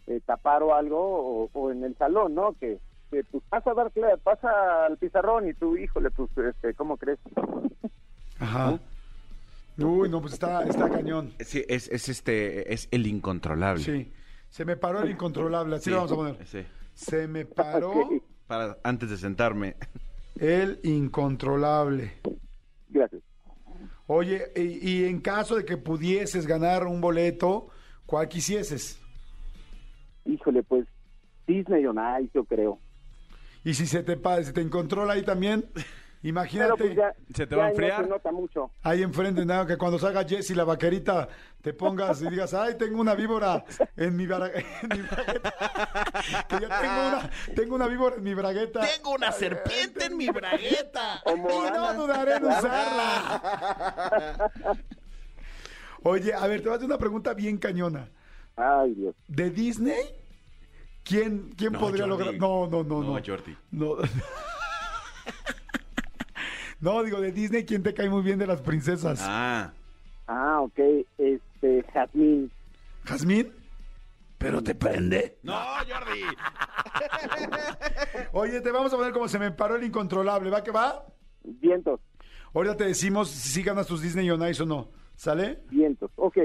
[0.07, 2.53] eh, tapar o algo o, o en el salón, ¿no?
[2.59, 2.79] Que,
[3.11, 3.91] que pues pasa a dar
[4.23, 7.19] pasa al pizarrón y tú, híjole, pues este, ¿cómo crees?
[8.39, 8.79] Ajá.
[9.79, 11.33] Uy, no, pues está, está cañón.
[11.39, 13.83] Sí, es, es este, es el incontrolable.
[13.83, 14.11] Sí.
[14.49, 16.47] Se me paró el incontrolable, así lo vamos a poner.
[16.47, 16.65] Sí.
[16.93, 18.09] Se me paró
[18.47, 19.75] Para, antes de sentarme.
[20.39, 22.13] el incontrolable.
[22.89, 23.21] Gracias.
[24.07, 27.69] Oye, y, y en caso de que pudieses ganar un boleto,
[28.07, 28.99] ¿cuál quisieses?
[30.25, 30.87] Híjole, pues
[31.47, 32.79] Disney on Ice, yo creo.
[33.63, 35.65] Y si se te, se te incontrola ahí también,
[36.23, 36.73] imagínate.
[36.75, 38.03] Pues ya, Se te va a no enfriar.
[38.03, 38.71] se nota mucho.
[38.83, 41.27] Ahí enfrente, nada, que cuando salga Jessy la vaquerita,
[41.61, 43.63] te pongas y digas, ay, tengo una víbora
[43.97, 44.51] en mi, bra-
[44.81, 45.53] en mi bragueta.
[46.47, 48.81] Que yo tengo una, tengo una víbora en mi bragueta.
[48.81, 51.21] Tengo una serpiente en mi bragueta.
[51.25, 54.51] Y no dudaré en usarla.
[56.03, 58.09] Oye, a ver, te voy a hacer una pregunta bien cañona.
[58.55, 59.15] Ay, Dios.
[59.27, 59.99] ¿De Disney?
[61.03, 62.23] ¿Quién, quién No, podría Jordi.
[62.23, 62.35] lograr?
[62.39, 63.15] No, no, no, no.
[63.15, 63.57] No, Jordi.
[63.71, 63.95] No.
[66.81, 69.19] No, digo, de Disney, ¿quién te cae muy bien de las princesas?
[69.23, 69.73] Ah,
[70.27, 70.79] Ah, ok,
[71.17, 72.51] este, Jazmín.
[73.03, 73.51] ¿Jazmín?
[74.37, 75.37] Pero te prende.
[75.43, 76.21] no, Jordi.
[78.31, 80.49] Oye, te vamos a poner como se me paró el incontrolable.
[80.49, 81.05] ¿Va que va?
[81.43, 81.99] Vientos,
[82.53, 84.89] Ahorita te decimos si sí ganas tus Disney on Ice o no.
[85.15, 85.59] ¿Sale?
[85.69, 86.37] vientos, ok.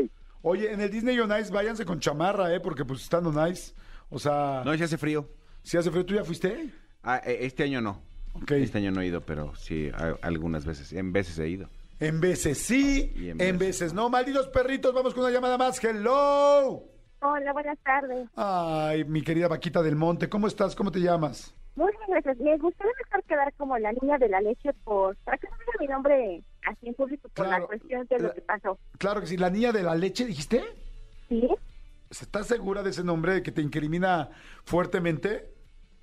[0.43, 2.61] Oye, en el Disney on Ice váyanse con chamarra, ¿eh?
[2.61, 3.75] Porque pues están on Ice.
[4.11, 5.29] O sea, No, si hace frío.
[5.63, 6.71] si hace frío, ¿tú ya fuiste?
[7.03, 8.03] Ah, eh, este año no.
[8.49, 10.93] Este año no he ido, pero sí, a- algunas veces.
[10.93, 11.69] En veces he ido.
[12.01, 13.59] En veces sí, Y en, en veces.
[13.59, 14.11] veces no.
[14.11, 15.83] Malditos perritos, vamos con una llamada más.
[15.83, 16.83] ¡Hello!
[17.21, 18.29] Hola, buenas tardes.
[18.37, 20.75] Ay, mi querida Vaquita del Monte, ¿cómo estás?
[20.75, 21.55] ¿Cómo te llamas?
[21.77, 22.39] Muy bien, gracias.
[22.39, 25.17] Me gustaría mejor quedar como la niña de la leche por...
[25.25, 27.63] Para que no diga mi nombre así en público por Claro.
[27.63, 28.79] la cuestión de La- lo que pasó.
[28.99, 30.63] Claro que sí, la niña de la leche, ¿dijiste?
[31.29, 31.49] ¿Sí?
[32.11, 34.29] ¿Estás segura de ese nombre que te incrimina
[34.65, 35.54] fuertemente?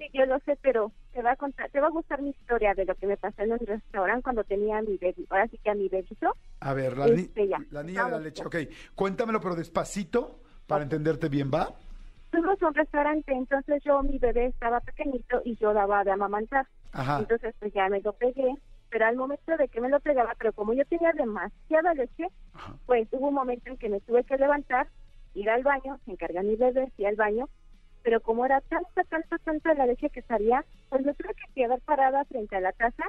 [0.01, 2.73] Sí, yo lo sé, pero te va a contar, te va a gustar mi historia
[2.73, 5.25] de lo que me pasó en un restaurante cuando tenía a mi bebé.
[5.29, 6.35] Ahora sí que a mi bebito.
[6.59, 8.43] A ver, la, ni- Este, la niña de la leche.
[8.43, 8.55] Ok,
[8.95, 11.67] cuéntamelo, pero despacito para entenderte bien, ¿va?
[12.31, 16.65] Fuimos a un restaurante, entonces yo, mi bebé estaba pequeñito y yo daba de amamantar.
[16.93, 17.19] Ajá.
[17.19, 18.55] Entonces, pues ya me lo pegué,
[18.89, 22.75] pero al momento de que me lo pegaba, pero como yo tenía demasiada leche, Ajá.
[22.87, 24.87] pues hubo un momento en que me tuve que levantar,
[25.35, 27.47] ir al baño, se encarga mi bebé, fui al baño,
[28.03, 31.79] pero como era tanta, tanta, tanta la leche que salía, pues me tuve que quedar
[31.81, 33.03] parada frente a la taza,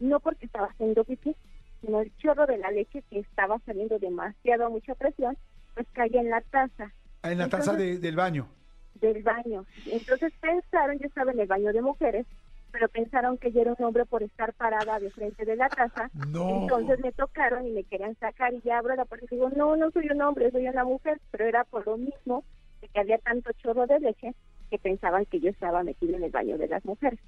[0.00, 1.34] no porque estaba haciendo pipí,
[1.80, 5.36] sino el chorro de la leche que estaba saliendo demasiado a mucha presión,
[5.74, 6.92] pues caía en la taza
[7.24, 8.48] Ah, En la taza Entonces- de- del baño.
[8.94, 9.64] del baño.
[9.86, 12.26] Entonces pensaron, yo estaba en el baño de mujeres,
[12.72, 16.10] pero pensaron que yo era un hombre por estar parada de frente de la taza.
[16.28, 16.62] No.
[16.62, 19.76] Entonces me tocaron y me querían sacar y ya abro la puerta y digo, no,
[19.76, 22.44] no soy un hombre, soy una mujer, pero era por lo mismo
[22.82, 24.34] de que había tanto chorro de leche
[24.70, 27.18] que pensaban que yo estaba metida en el baño de las mujeres.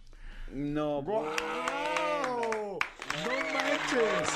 [0.53, 1.25] No, ¡Wow!
[3.25, 4.29] ¡No manches!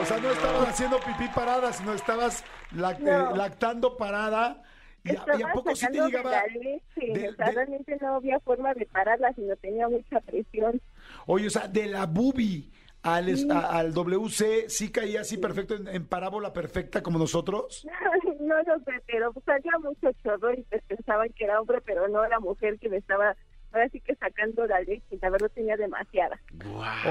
[0.00, 3.30] O sea, no estabas haciendo pipí parada, sino estabas lac- No.
[3.32, 4.62] eh, lactando parada.
[5.04, 6.30] ¿Y a, Estaba y a poco sí te llegaba?
[6.30, 6.80] la leche,
[7.20, 10.80] de- o sea, de- realmente no había forma de pararla, sino tenía mucha presión.
[11.26, 12.70] Oye, o sea, de la bubi
[13.04, 13.48] al, es- Sí.
[13.50, 17.86] a- al WC, ¿sí caía así perfecto, en, en parábola perfecta como nosotros?
[18.40, 22.08] no lo sé, pero pues, salía mucho chorro y pues, pensaban que era hombre, pero
[22.08, 23.36] no era mujer que me estaba
[23.72, 26.40] ahora sí que sacando la leche, la verdad tenía demasiada.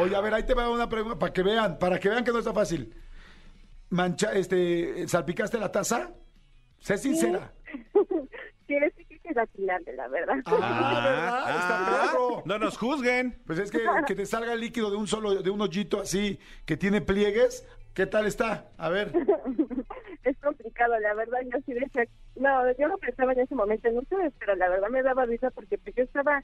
[0.02, 2.32] Oye, a ver, ahí te va una pregunta para que vean, para que vean que
[2.32, 2.96] no está fácil.
[3.90, 6.12] Mancha, este, ¿salpicaste la taza?
[6.80, 7.54] Sé sincera.
[7.72, 7.80] Sí,
[8.68, 10.36] sí que queda tirarle, la verdad.
[10.46, 12.44] Ah, está perro.
[12.46, 13.40] no nos juzguen.
[13.46, 16.40] Pues es que, que te salga el líquido de un solo, de un hoyito así,
[16.66, 18.70] que tiene pliegues, ¿qué tal está?
[18.78, 19.12] A ver.
[20.24, 22.06] es complicado, la verdad, yo sí decía,
[22.36, 25.52] no, yo no pensaba en ese momento en ustedes, pero la verdad me daba risa
[25.52, 26.44] porque pues yo estaba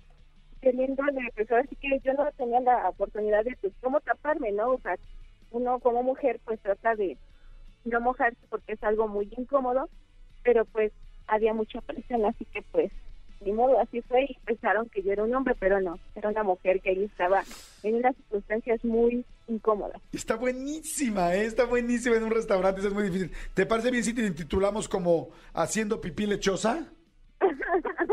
[0.61, 1.03] teniendo,
[1.35, 4.71] pues ahora sí que yo no tenía la oportunidad de, pues, cómo taparme, ¿no?
[4.71, 4.95] O sea,
[5.51, 7.17] uno como mujer, pues trata de
[7.85, 9.89] no mojarse porque es algo muy incómodo,
[10.43, 10.91] pero pues
[11.29, 12.91] había mucha presión, así que pues,
[13.41, 16.43] ni modo, así fue y pensaron que yo era un hombre, pero no, era una
[16.43, 17.43] mujer que ahí estaba
[17.83, 20.01] en unas circunstancias muy incómodas.
[20.11, 21.45] Está buenísima, ¿eh?
[21.45, 23.31] está buenísima en un restaurante, eso es muy difícil.
[23.53, 26.91] ¿Te parece bien si te titulamos como Haciendo pipí lechosa?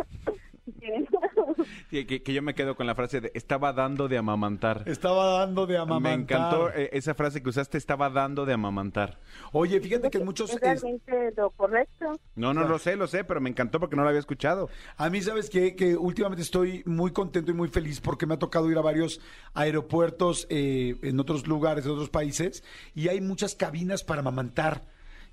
[1.91, 4.83] Que, que- que yo me quedo con la frase de estaba dando de amamantar.
[4.87, 6.17] Estaba dando de amamantar.
[6.19, 9.19] Me encantó eh, esa frase que usaste, estaba dando de amamantar.
[9.53, 10.51] Oye, fíjate que en muchos...
[10.51, 12.19] Es realmente lo correcto.
[12.35, 14.69] No, no lo sé, lo sé, pero me encantó porque no lo había escuchado.
[14.97, 15.77] A mí, ¿sabes qué?
[15.77, 19.21] Que últimamente estoy muy contento y muy feliz porque me ha tocado ir a varios
[19.55, 22.63] aeropuertos eh, en otros lugares, en otros países,
[22.95, 24.83] y hay muchas cabinas para amamantar.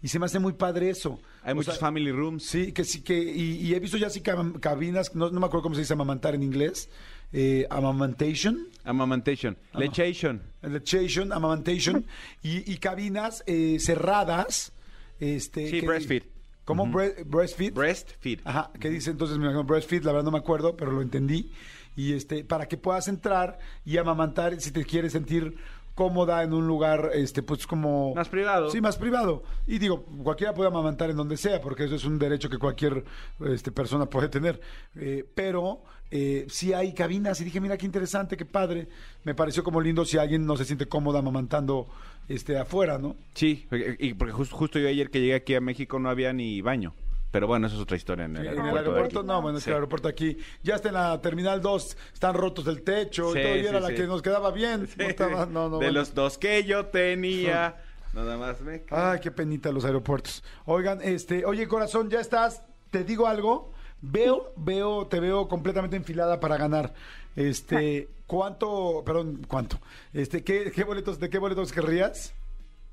[0.03, 1.19] Y se me hace muy padre eso.
[1.43, 2.43] Hay O muchos sea, family rooms.
[2.43, 3.17] Sí, que sí, que.
[3.17, 5.93] Y, y he visto ya sí cab- cabinas, no, no me acuerdo cómo se dice
[5.93, 6.89] amamantar en inglés.
[7.31, 8.67] Eh, amamantation.
[8.83, 9.57] Amamantation.
[9.73, 10.41] Lechation.
[10.61, 12.05] Lechation, amamantation.
[12.43, 14.73] y, y cabinas eh, cerradas.
[15.19, 16.23] Este, Sí, que- breastfeed.
[16.65, 16.83] ¿Cómo?
[16.83, 16.93] Ujú.
[16.93, 17.73] Bre- breastfeed.
[17.73, 18.39] Breastfeed.
[18.45, 19.37] Ajá, ¿qué dice entonces?
[19.37, 21.51] Me imagino breastfeed, la verdad no me acuerdo, pero lo entendí.
[21.95, 25.55] Y este, para que puedas entrar y amamantar si te quieres sentir
[25.95, 28.15] cómoda en un lugar, este, pues como...
[28.15, 28.69] Más privado.
[28.71, 29.43] Sí, más privado.
[29.67, 33.03] Y digo, cualquiera puede amamantar en donde sea, porque eso es un derecho que cualquier
[33.45, 34.59] este, persona puede tener.
[34.95, 38.87] Eh, pero eh, sí hay cabinas y dije, mira qué interesante, qué padre.
[39.23, 41.87] Me pareció como lindo si alguien no se siente cómoda amamantando
[42.27, 43.15] este, afuera, ¿no?
[43.35, 43.67] Sí,
[43.99, 46.93] y porque jus- justo yo ayer que llegué aquí a México no había ni baño.
[47.33, 48.77] Pero bueno, eso es otra historia en el En el aeropuerto.
[48.91, 52.35] aeropuerto no, bueno, es que el aeropuerto aquí ya está en la terminal 2, están
[52.35, 54.87] rotos el techo Sí, y todo, y era la que nos quedaba bien.
[54.97, 55.91] No estaba- no, no, de bueno.
[55.93, 57.75] los dos que yo tenía,
[58.13, 58.83] nada más me...
[58.91, 60.43] Ay, qué penita los aeropuertos.
[60.65, 62.61] Oigan, este, oye, corazón, ya estás,
[62.91, 66.93] te digo algo, veo, veo, te veo completamente enfilada para ganar.
[67.35, 69.79] Este, ¿cuánto, perdón, cuánto?
[70.13, 72.35] Este, ¿qué, qué boletos, de qué boletos querrías?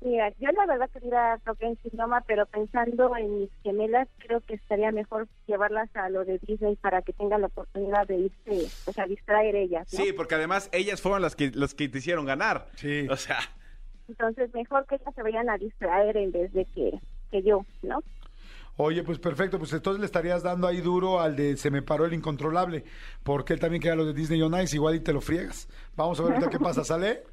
[0.03, 4.55] Mira, yo la verdad quería tocar en Sinoma, pero pensando en mis gemelas, creo que
[4.55, 8.93] estaría mejor llevarlas a lo de Disney para que tengan la oportunidad de irse, o
[8.93, 10.03] sea, distraer ellas, ¿no?
[10.03, 12.67] Sí, porque además ellas fueron las que, los que te hicieron ganar.
[12.75, 13.07] Sí.
[13.11, 13.37] O sea,
[14.07, 16.99] Entonces, mejor que ellas se vayan a distraer en vez de que,
[17.29, 17.99] que yo, ¿no?
[18.77, 22.05] Oye, pues perfecto, pues entonces le estarías dando ahí duro al de Se me paró
[22.05, 22.85] el incontrolable,
[23.21, 25.69] porque él también queda lo de Disney on Ice, igual y te lo friegas.
[25.95, 27.23] Vamos a ver ahorita qué pasa, ¿sale?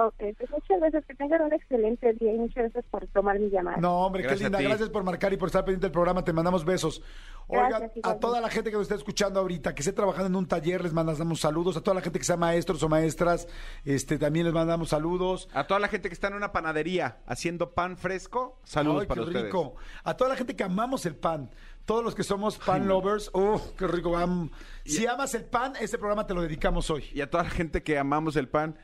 [0.00, 3.50] Ok, pues muchas gracias, que tengan un excelente día y muchas gracias por tomar mi
[3.50, 3.78] llamada.
[3.78, 4.60] No, hombre, Gracias qué linda.
[4.62, 6.22] Gracias por marcar y por estar pendiente del programa.
[6.22, 7.02] Te mandamos besos.
[7.48, 10.36] Oigan, Gracias, a toda la gente que nos está escuchando ahorita, que esté trabajando en
[10.36, 11.76] un taller, les mandamos saludos.
[11.76, 13.48] A toda la gente que sea maestros o maestras,
[13.84, 15.48] este, también les mandamos saludos.
[15.52, 19.22] a toda la gente que está en una panadería haciendo pan fresco, saludos Ay, para
[19.22, 19.44] qué ustedes.
[19.46, 19.74] rico.
[20.04, 21.50] A toda la gente que amamos el pan.
[21.86, 24.14] Todos los que somos pan lovers, ¡uh, qué rico!
[24.14, 24.50] Am-
[24.84, 27.04] si amas el pan, este programa te lo dedicamos hoy.
[27.14, 28.76] Y a toda la gente que amamos el pan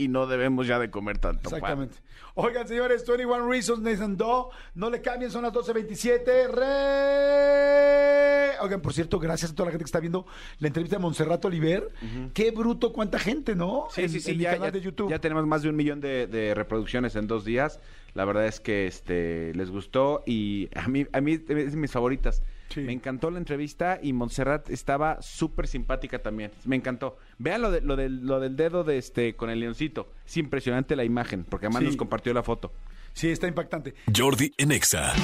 [0.00, 1.96] y no debemos ya de comer tanto Exactamente.
[2.36, 4.50] Oigan, señores, 21 Reasons, Nathan Doe.
[4.74, 6.48] No le cambien, son las 12.27.
[7.58, 8.58] Re...
[8.60, 10.24] Oigan, por cierto, gracias a toda la gente que está viendo
[10.60, 11.88] la entrevista de Montserrat Oliver.
[12.34, 13.88] Qué bruto, cuánta gente, ¿no?
[13.90, 15.10] Sí, En- sí, sí, en mi ya, canal ya- de YouTube.
[15.10, 17.80] ya tenemos más de un millón de, de reproducciones en dos días.
[18.14, 21.90] La verdad es que este les gustó y a mí, a mí es de mis
[21.90, 22.42] favoritas.
[22.68, 22.80] Sí.
[22.80, 26.50] Me encantó la entrevista y Montserrat estaba súper simpática también.
[26.64, 27.16] Me encantó.
[27.38, 30.08] Vean lo, de, lo, del, lo del dedo de este con el leoncito.
[30.26, 31.86] Es impresionante la imagen, porque además Sí.
[31.86, 32.72] nos compartió la foto.
[33.14, 33.94] Sí, está impactante.
[34.14, 35.14] Jordi en Exa.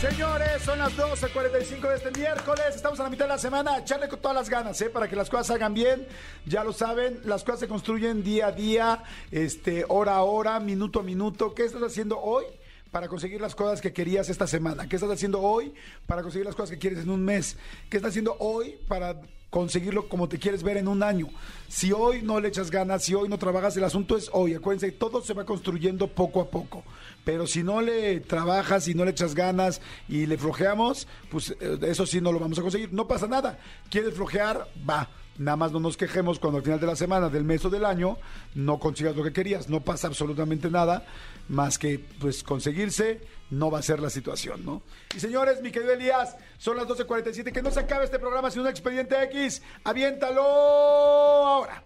[0.00, 2.64] Señores, son las 12.45 de este miércoles.
[2.74, 3.76] Estamos a la mitad de la semana.
[3.78, 4.88] Echarle con todas las ganas, ¿eh?
[4.88, 6.06] Para que las cosas salgan bien.
[6.46, 11.00] Ya lo saben, las cosas se construyen día a día, este, hora a hora, minuto
[11.00, 11.54] a minuto.
[11.54, 12.44] ¿Qué estás haciendo hoy?
[12.90, 14.88] Para conseguir las cosas que querías esta semana.
[14.88, 15.72] ¿Qué estás haciendo hoy
[16.06, 17.56] para conseguir las cosas que quieres en un mes?
[17.88, 21.28] ¿Qué estás haciendo hoy para conseguirlo como te quieres ver en un año?
[21.68, 24.54] Si hoy no le echas ganas, si hoy no trabajas, el asunto es hoy.
[24.54, 26.82] Acuérdense, todo se va construyendo poco a poco.
[27.24, 31.78] Pero si no le trabajas, si no le echas ganas y le flojeamos, pues eh,
[31.82, 32.92] eso sí no lo vamos a conseguir.
[32.92, 33.58] No pasa nada.
[33.88, 34.66] ¿Quieres flojear?
[34.88, 35.08] Va.
[35.40, 37.86] Nada más no nos quejemos cuando al final de la semana, del mes o del
[37.86, 38.18] año,
[38.54, 39.70] no consigas lo que querías.
[39.70, 41.06] No pasa absolutamente nada
[41.48, 44.82] más que pues conseguirse no va a ser la situación, ¿no?
[45.16, 48.60] Y señores, mi querido Elías, son las 12.47, que no se acabe este programa sin
[48.60, 49.62] un expediente X.
[49.82, 51.84] Aviéntalo ahora.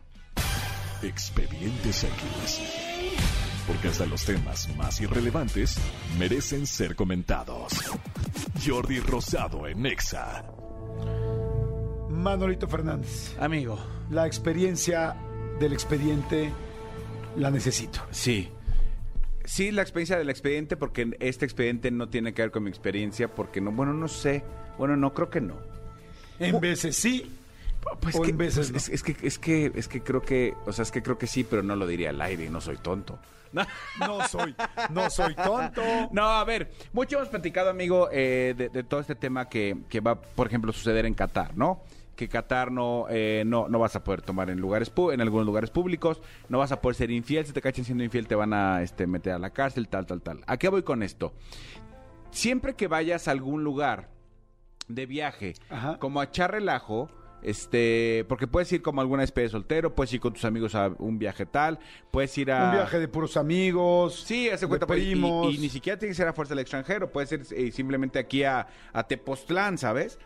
[1.01, 2.61] Expedientes X.
[3.69, 5.79] Porque hasta los temas más irrelevantes
[6.19, 7.73] merecen ser comentados.
[8.67, 10.45] Jordi Rosado en Exa.
[12.15, 13.79] Manolito Fernández, Amigo.
[14.11, 15.17] la experiencia
[15.59, 16.51] del expediente
[17.37, 18.01] la necesito.
[18.11, 18.49] Sí.
[19.45, 23.29] Sí, la experiencia del expediente, porque este expediente no tiene que ver con mi experiencia,
[23.29, 24.43] porque no, bueno, no sé.
[24.79, 25.57] Bueno, no, creo que no.
[26.39, 27.31] En veces sí,
[28.01, 28.77] Pues o que- en veces no.
[28.79, 31.27] es, es que, es que, es que creo que, o sea, es que creo que
[31.27, 33.19] sí, pero no lo diría al aire no soy tonto.
[34.01, 34.53] No soy,
[34.91, 35.81] no soy tonto.
[36.11, 40.01] No, a ver, mucho hemos platicado, amigo, eh, de, de todo este tema que, que
[40.01, 41.83] va, por ejemplo, a suceder en Qatar, ¿no?
[42.17, 45.71] Que Qatar no, eh, no, no vas a poder tomar en lugares en algunos lugares
[45.71, 48.83] públicos, no vas a poder ser infiel, si te cachan siendo infiel te van a
[48.83, 50.43] este, meter a la cárcel, tal, tal, tal.
[50.47, 51.33] ¿A qué voy con esto?
[52.31, 54.11] Siempre que vayas a algún lugar
[54.89, 55.99] de viaje, Ajá.
[55.99, 57.09] como a echar relajo,
[57.43, 60.93] este, porque puedes ir como alguna especie de soltero, puedes ir con tus amigos a
[60.99, 61.79] un viaje tal,
[62.11, 64.25] puedes ir a Un viaje de puros amigos.
[64.27, 67.27] Sí, hace cuenta, pues, y- ni siquiera tiene que ser a fuerza del extranjero, puede
[67.27, 70.19] ser eh, simplemente aquí a, a Tepoztlán, ¿sabes?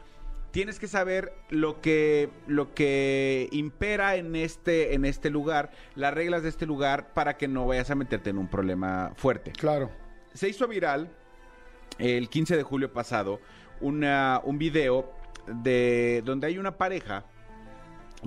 [0.58, 6.42] Tienes que saber lo que, lo que impera en este, en este lugar, las reglas
[6.42, 9.52] de este lugar, para que no vayas a meterte en un problema fuerte.
[9.52, 9.88] Claro.
[10.34, 11.12] Se hizo viral
[12.00, 13.38] el 15 de julio pasado
[13.80, 15.12] una, un video
[15.46, 17.24] de donde hay una pareja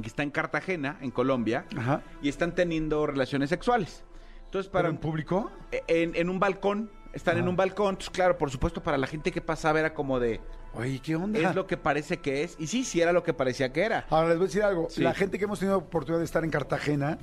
[0.01, 2.01] que está en Cartagena, en Colombia, Ajá.
[2.21, 4.05] y están teniendo relaciones sexuales.
[4.45, 5.51] Entonces, para ¿Pero en público?
[5.89, 9.31] en, en un balcón, están en un balcón, entonces claro, por supuesto para la gente
[9.31, 10.39] que pasaba era como de,
[10.73, 11.39] Oye, ¿qué onda?
[11.39, 14.05] es lo que parece que es, y sí, sí era lo que parecía que era.
[14.09, 14.87] Ahora les voy a decir algo.
[14.89, 15.01] Sí.
[15.01, 17.17] La gente que hemos tenido oportunidad de estar en Cartagena,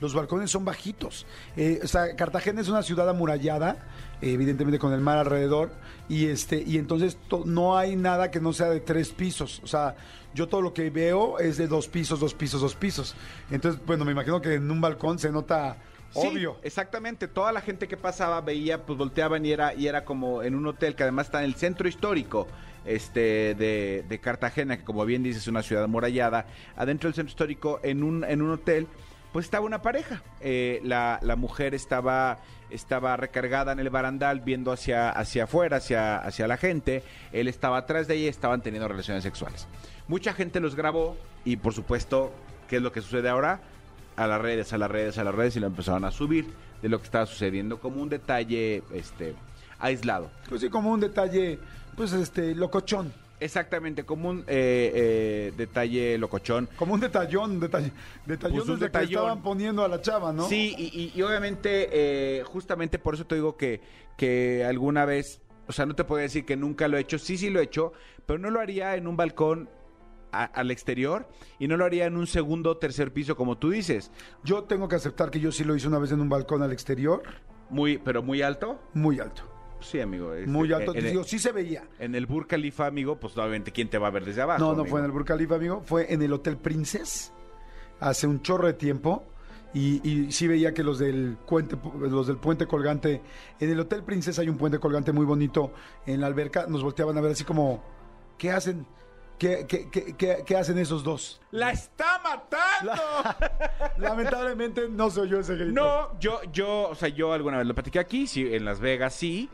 [0.00, 1.26] los balcones son bajitos.
[1.56, 3.76] Eh, o sea, Cartagena es una ciudad amurallada,
[4.20, 5.70] eh, evidentemente con el mar alrededor,
[6.08, 9.60] y este, y entonces to- no hay nada que no sea de tres pisos.
[9.62, 9.96] O sea,
[10.34, 13.14] yo todo lo que veo es de dos pisos, dos pisos, dos pisos.
[13.50, 15.76] Entonces, bueno, me imagino que en un balcón se nota
[16.12, 16.56] Sí, obvio.
[16.62, 20.54] exactamente, toda la gente que pasaba veía, pues volteaban y era, y era como en
[20.54, 22.48] un hotel que además está en el centro histórico
[22.84, 26.46] este de, de Cartagena, que como bien dices es una ciudad amurallada,
[26.76, 28.88] adentro del centro histórico, en un, en un hotel,
[29.32, 30.22] pues estaba una pareja.
[30.40, 32.38] Eh, la, la mujer estaba,
[32.70, 37.02] estaba recargada en el barandal viendo hacia, hacia afuera, hacia, hacia la gente.
[37.32, 39.68] Él estaba atrás de ella y estaban teniendo relaciones sexuales.
[40.08, 42.32] Mucha gente los grabó y por supuesto,
[42.68, 43.60] ¿qué es lo que sucede ahora?
[44.20, 46.44] A las redes, a las redes, a las redes y lo empezaron a subir
[46.82, 49.34] de lo que estaba sucediendo como un detalle este,
[49.78, 50.30] aislado.
[50.46, 51.58] Pues sí, como un detalle,
[51.96, 53.12] pues este, locochón.
[53.40, 56.68] Exactamente, como un eh, eh, detalle locochón.
[56.76, 57.92] Como un detallón, detalle,
[58.26, 59.22] detallón Pues un desde que detallón.
[59.22, 60.46] estaban poniendo a la chava, ¿no?
[60.46, 63.80] Sí, y, y- y obviamente, eh, justamente por eso te digo que,
[64.18, 67.38] que alguna vez, o sea, no te puedo decir que nunca lo he hecho, sí,
[67.38, 67.94] sí lo he hecho,
[68.26, 69.70] pero no lo haría en un balcón
[70.32, 71.28] a- al exterior
[71.58, 74.10] y no lo haría en un segundo o tercer piso, como tú dices.
[74.44, 76.72] Yo tengo que aceptar que yo sí lo hice una vez en un balcón al
[76.72, 77.22] exterior,
[77.68, 78.80] Muy, pero muy alto.
[78.94, 79.42] muy alto.
[79.80, 80.34] Sí, amigo.
[80.34, 80.92] este, Muy alto.
[80.92, 81.84] Te digo, sí se veía.
[81.98, 84.60] en el Burj Khalifa, amigo, pues obviamente, ¿quién te va a ver desde abajo?
[84.60, 84.86] No, no amigo?
[84.86, 85.80] fue en el Burj Khalifa, amigo.
[85.86, 87.32] Fue en el Hotel Princess
[87.98, 89.24] hace un chorro de tiempo.
[89.72, 93.22] Y, y sí veía que los del, puente, los del puente colgante,
[93.60, 95.72] en el Hotel Princess hay un puente colgante muy bonito
[96.06, 97.80] en la alberca, nos volteaban a ver así como,
[98.36, 98.84] ¿qué hacen?
[99.40, 101.40] ¿Qué, qué, qué, qué- qué hacen esos dos?
[101.50, 102.92] ¡La está matando!
[103.98, 105.72] Lamentablemente no soy yo ese grito.
[105.72, 109.14] No, yo, yo, o sea, yo alguna vez lo platiqué aquí, sí, en Las Vegas
[109.14, 109.48] sí,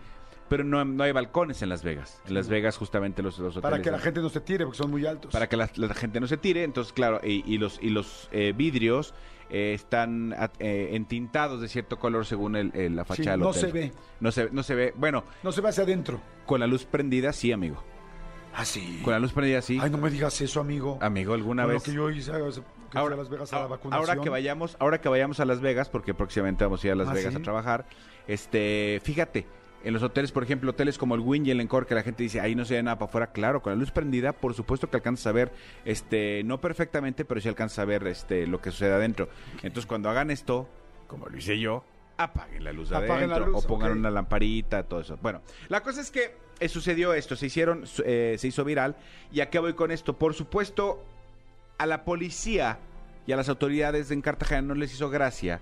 [0.49, 2.20] pero no, no hay balcones en Las Vegas.
[2.26, 3.62] En Las Vegas justamente los, los hoteles...
[3.62, 4.03] Para que la ¿no?
[4.03, 5.32] gente no se tire, porque son muy altos.
[5.32, 8.28] Para que la, la gente no se tire, entonces claro, y, y los, y los
[8.32, 9.14] eh, vidrios
[9.51, 13.49] eh, están eh, entintados de cierto color según el, el- la Sí, fachada del no
[13.51, 13.61] hotel.
[13.61, 13.93] se ve.
[14.18, 16.20] No se, no se ve, bueno, No se ve hacia adentro.
[16.45, 17.82] con la luz prendida sí, amigo.
[18.59, 19.00] Ah, sí.
[19.04, 19.78] Con la luz prendida sí.
[19.80, 20.98] Ay, no me digas eso, amigo.
[21.02, 21.82] Amigo, alguna Con vez...
[21.86, 22.38] Lo que yo hice, que
[23.00, 24.09] fui a Las Vegas a la ahora- vacunación.
[24.11, 26.96] Ahora que vayamos, ahora que vayamos a Las Vegas, porque próximamente vamos a ir a
[26.96, 27.40] Las Ah, Vegas ¿sí?
[27.40, 27.86] a trabajar,
[28.26, 29.46] este, fíjate,
[29.84, 32.22] En los hoteles, por ejemplo, hoteles como el Wynn y el Encore, que la gente
[32.24, 33.26] dice, ahí no se ve nada para afuera.
[33.28, 35.52] Claro, con la luz prendida, por supuesto que alcanzas a ver,
[35.84, 39.28] este, no perfectamente, pero sí alcanzas a ver este, lo que sucede adentro.
[39.62, 40.66] Entonces, cuando hagan esto,
[41.07, 41.84] como lo hice yo,
[42.18, 45.18] apaguen la luz de Apaguen la adentro luz, o pongan una lamparita, todo eso.
[45.22, 48.96] Bueno, la cosa es que eh, sucedió esto, se hicieron, eh, se hizo viral.
[49.32, 50.16] ¿Y a qué voy con esto?
[50.16, 51.04] Por supuesto,
[51.78, 52.78] a la policía
[53.26, 55.60] y a las autoridades en Cartagena no les hizo gracia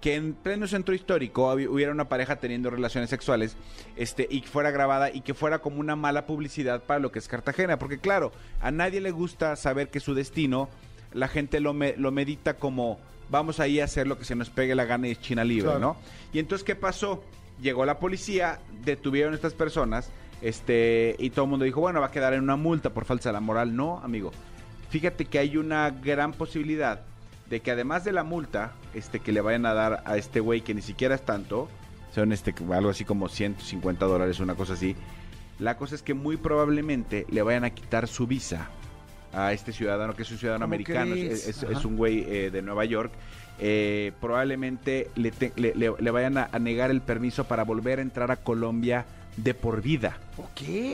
[0.00, 3.56] que en pleno centro histórico hubi- hubiera una pareja teniendo relaciones sexuales
[3.96, 7.18] este y que fuera grabada y que fuera como una mala publicidad para lo que
[7.18, 8.30] es Cartagena, porque claro,
[8.60, 10.68] a nadie le gusta saber que su destino
[11.14, 13.00] la gente lo, me- lo medita como
[13.30, 15.64] vamos ahí a hacer lo que se nos pegue la gana y es China libre,
[15.70, 15.80] Claro.
[15.80, 15.96] ¿no?
[16.32, 17.22] Y entonces ¿qué pasó?
[17.60, 20.10] Llegó la policía, detuvieron a estas personas,
[20.42, 23.32] este y todo el mundo dijo, bueno, va a quedar en una multa por falsa
[23.32, 24.32] la moral, no, amigo.
[24.90, 27.02] Fíjate que hay una gran posibilidad
[27.50, 30.60] de que además de la multa este que le vayan a dar a este güey
[30.62, 31.68] que ni siquiera es tanto,
[32.14, 34.94] son este algo así como 150 dólares, una cosa así.
[35.58, 38.68] La cosa es que muy probablemente le vayan a quitar su visa
[39.36, 42.84] a este ciudadano que es un ciudadano ¿Cómo americano, es, un güey eh, de Nueva
[42.86, 43.12] York.
[43.58, 47.98] Eh, probablemente le, te- le- le- le vayan a, a negar el permiso para volver
[47.98, 49.04] a entrar a Colombia
[49.36, 50.16] de por vida.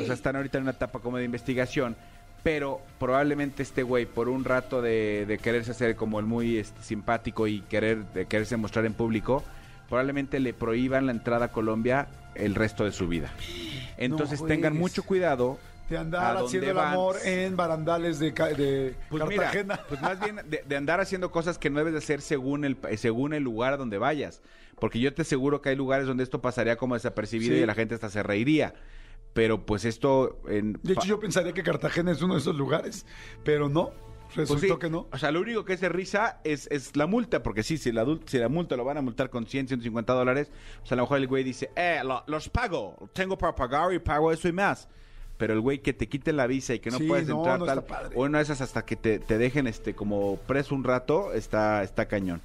[0.03, 1.97] O sea, están ahorita en una etapa como de investigación,
[2.43, 6.83] pero probablemente este güey, por un rato de, de quererse hacer como el muy este,
[6.83, 9.45] simpático y querer de quererse mostrar en público,
[9.89, 13.31] probablemente le prohíban la entrada a Colombia el resto de su vida.
[13.99, 15.59] Entonces No tengan mucho cuidado.
[15.93, 16.93] De andar haciendo el van.
[16.93, 18.33] amor en barandales de,
[19.11, 19.81] Pues mira, Cartagena.
[19.89, 22.77] pues más bien de, de andar haciendo cosas que no debes de hacer según el,
[22.97, 24.43] según el lugar a donde vayas.
[24.81, 27.63] Porque yo te aseguro que hay lugares donde esto pasaría como desapercibido Sí.
[27.63, 28.75] y la gente hasta se reiría.
[29.33, 30.41] Pero pues esto...
[30.49, 33.07] En, De hecho, yo pensaría que Cartagena es uno de esos lugares,
[33.45, 33.93] pero no,
[34.35, 35.09] resultó Pues sí, que no.
[35.11, 37.93] O sea, lo único que es de risa es, es la multa, porque sí, si
[37.93, 40.97] la, adul- si la multa lo van a multar con 100, 150 dólares, pues a
[40.97, 44.49] lo mejor el güey dice, eh, lo- los pago, tengo para pagar y pago eso
[44.49, 44.87] y más.
[45.43, 47.59] Pero el güey que te quite la visa y que no Sí, puedes no, entrar
[47.59, 47.85] no tal,
[48.15, 51.83] o una de esas hasta que te, te dejen este como preso un rato, está,
[51.83, 52.41] está cañón.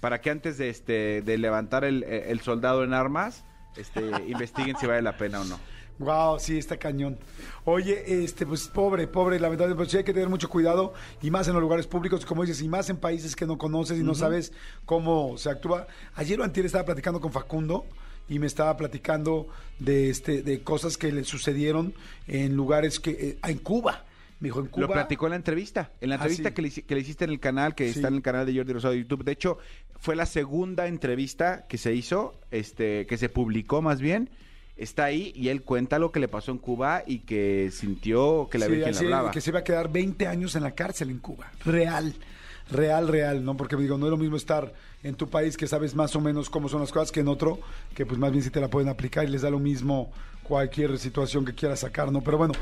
[0.00, 3.44] Para que antes de este de levantar el, el soldado en armas,
[3.76, 5.60] este, investiguen si vale la pena o no.
[6.00, 7.16] Wow, sí, está cañón.
[7.64, 11.46] Oye, este, pues pobre, pobre, lamentablemente, pues sí hay que tener mucho cuidado y más
[11.46, 14.16] en los lugares públicos, como dices, y más en países que no conoces y no
[14.16, 14.52] sabes
[14.84, 15.86] cómo se actúa.
[16.16, 17.84] Ayer o antier estaba platicando con Facundo
[18.28, 19.48] y me estaba platicando
[19.78, 21.94] de este, de cosas que le sucedieron
[22.26, 24.04] en lugares que, eh, en Cuba.
[24.40, 24.86] Me dijo, en Cuba.
[24.86, 25.90] Lo platicó en la entrevista.
[26.00, 26.54] En la Ah, entrevista sí.
[26.54, 27.98] que, le, hici- que le hiciste en el canal, que Sí.
[27.98, 29.22] está en el canal de Jordi Rosado de YouTube.
[29.24, 29.58] De hecho,
[30.00, 34.30] fue la segunda entrevista que se hizo, este, que se publicó más bien.
[34.76, 38.58] Está ahí y él cuenta lo que le pasó en Cuba y que sintió que
[38.58, 39.30] la Sí, Virgen le hablaba.
[39.30, 41.52] que se iba a quedar 20 años en la cárcel en Cuba.
[41.64, 42.12] Real.
[42.72, 43.56] Real, real, ¿no?
[43.56, 46.48] Porque digo, no es lo mismo estar en tu país que sabes más o menos
[46.48, 47.60] cómo son las cosas que en otro,
[47.94, 50.10] que pues más bien sí te la pueden aplicar y les da lo mismo
[50.42, 52.22] cualquier situación que quieras sacar, ¿no?
[52.22, 52.54] Pero bueno.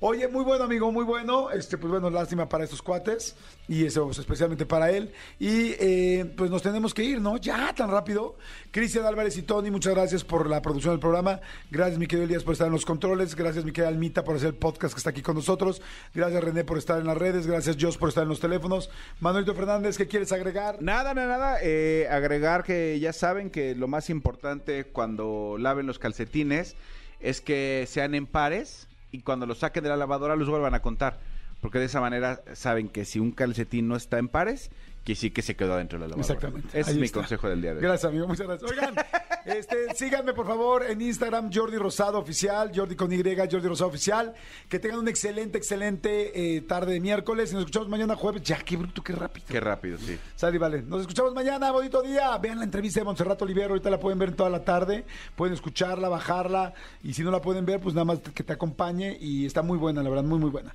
[0.00, 1.50] Oye, muy bueno, amigo, muy bueno.
[1.50, 3.34] Este, pues bueno, lástima para estos cuates
[3.66, 5.12] y eso pues, especialmente para él.
[5.40, 7.36] Y eh, pues nos tenemos que ir, ¿no?
[7.36, 8.36] Ya, tan rápido.
[8.70, 11.40] Cristian Álvarez y Tony, muchas gracias por la producción del programa.
[11.72, 13.34] Gracias, mi querido Elías, por estar en los controles.
[13.34, 15.82] Gracias, mi querida Almita, por hacer el podcast que está aquí con nosotros.
[16.14, 17.48] Gracias, René, por estar en las redes.
[17.48, 18.90] Gracias, Jos, por estar en los teléfonos.
[19.18, 20.80] Manuelito Fernández, ¿qué quieres agregar?
[20.80, 21.58] Nada, nada, nada.
[21.60, 26.76] eh, agregar que ya saben que lo más importante cuando laven los calcetines
[27.18, 30.82] es que sean en pares y cuando los saquen de la lavadora los vuelvan a
[30.82, 31.18] contar.
[31.60, 34.70] Porque de esa manera saben que si un calcetín no está en pares,
[35.08, 36.34] que sí que se quedó dentro de la lavadora.
[36.34, 36.76] Exactamente.
[36.76, 37.20] Ahí es mi está.
[37.20, 37.82] consejo del día de hoy.
[37.82, 38.28] Gracias, amigo.
[38.28, 38.70] Muchas gracias.
[38.70, 38.94] Oigan,
[39.46, 44.34] este, síganme por favor en Instagram, Jordi Rosado Oficial, Jordi con Y, Jordi Rosado Oficial.
[44.68, 47.52] Que tengan una excelente, excelente eh, tarde de miércoles.
[47.52, 48.42] Y nos escuchamos mañana jueves.
[48.42, 49.46] Ya, qué bruto, qué rápido.
[49.48, 50.18] Qué rápido, sí.
[50.36, 50.82] Sale, y vale.
[50.82, 52.36] Nos escuchamos mañana, bonito día.
[52.36, 55.06] Vean la entrevista de Montserrat Olivero, ahorita la pueden ver toda la tarde.
[55.36, 56.74] Pueden escucharla, bajarla.
[57.02, 59.16] Y si no la pueden ver, pues nada más que te acompañe.
[59.18, 60.74] Y está muy buena, la verdad, muy, muy buena.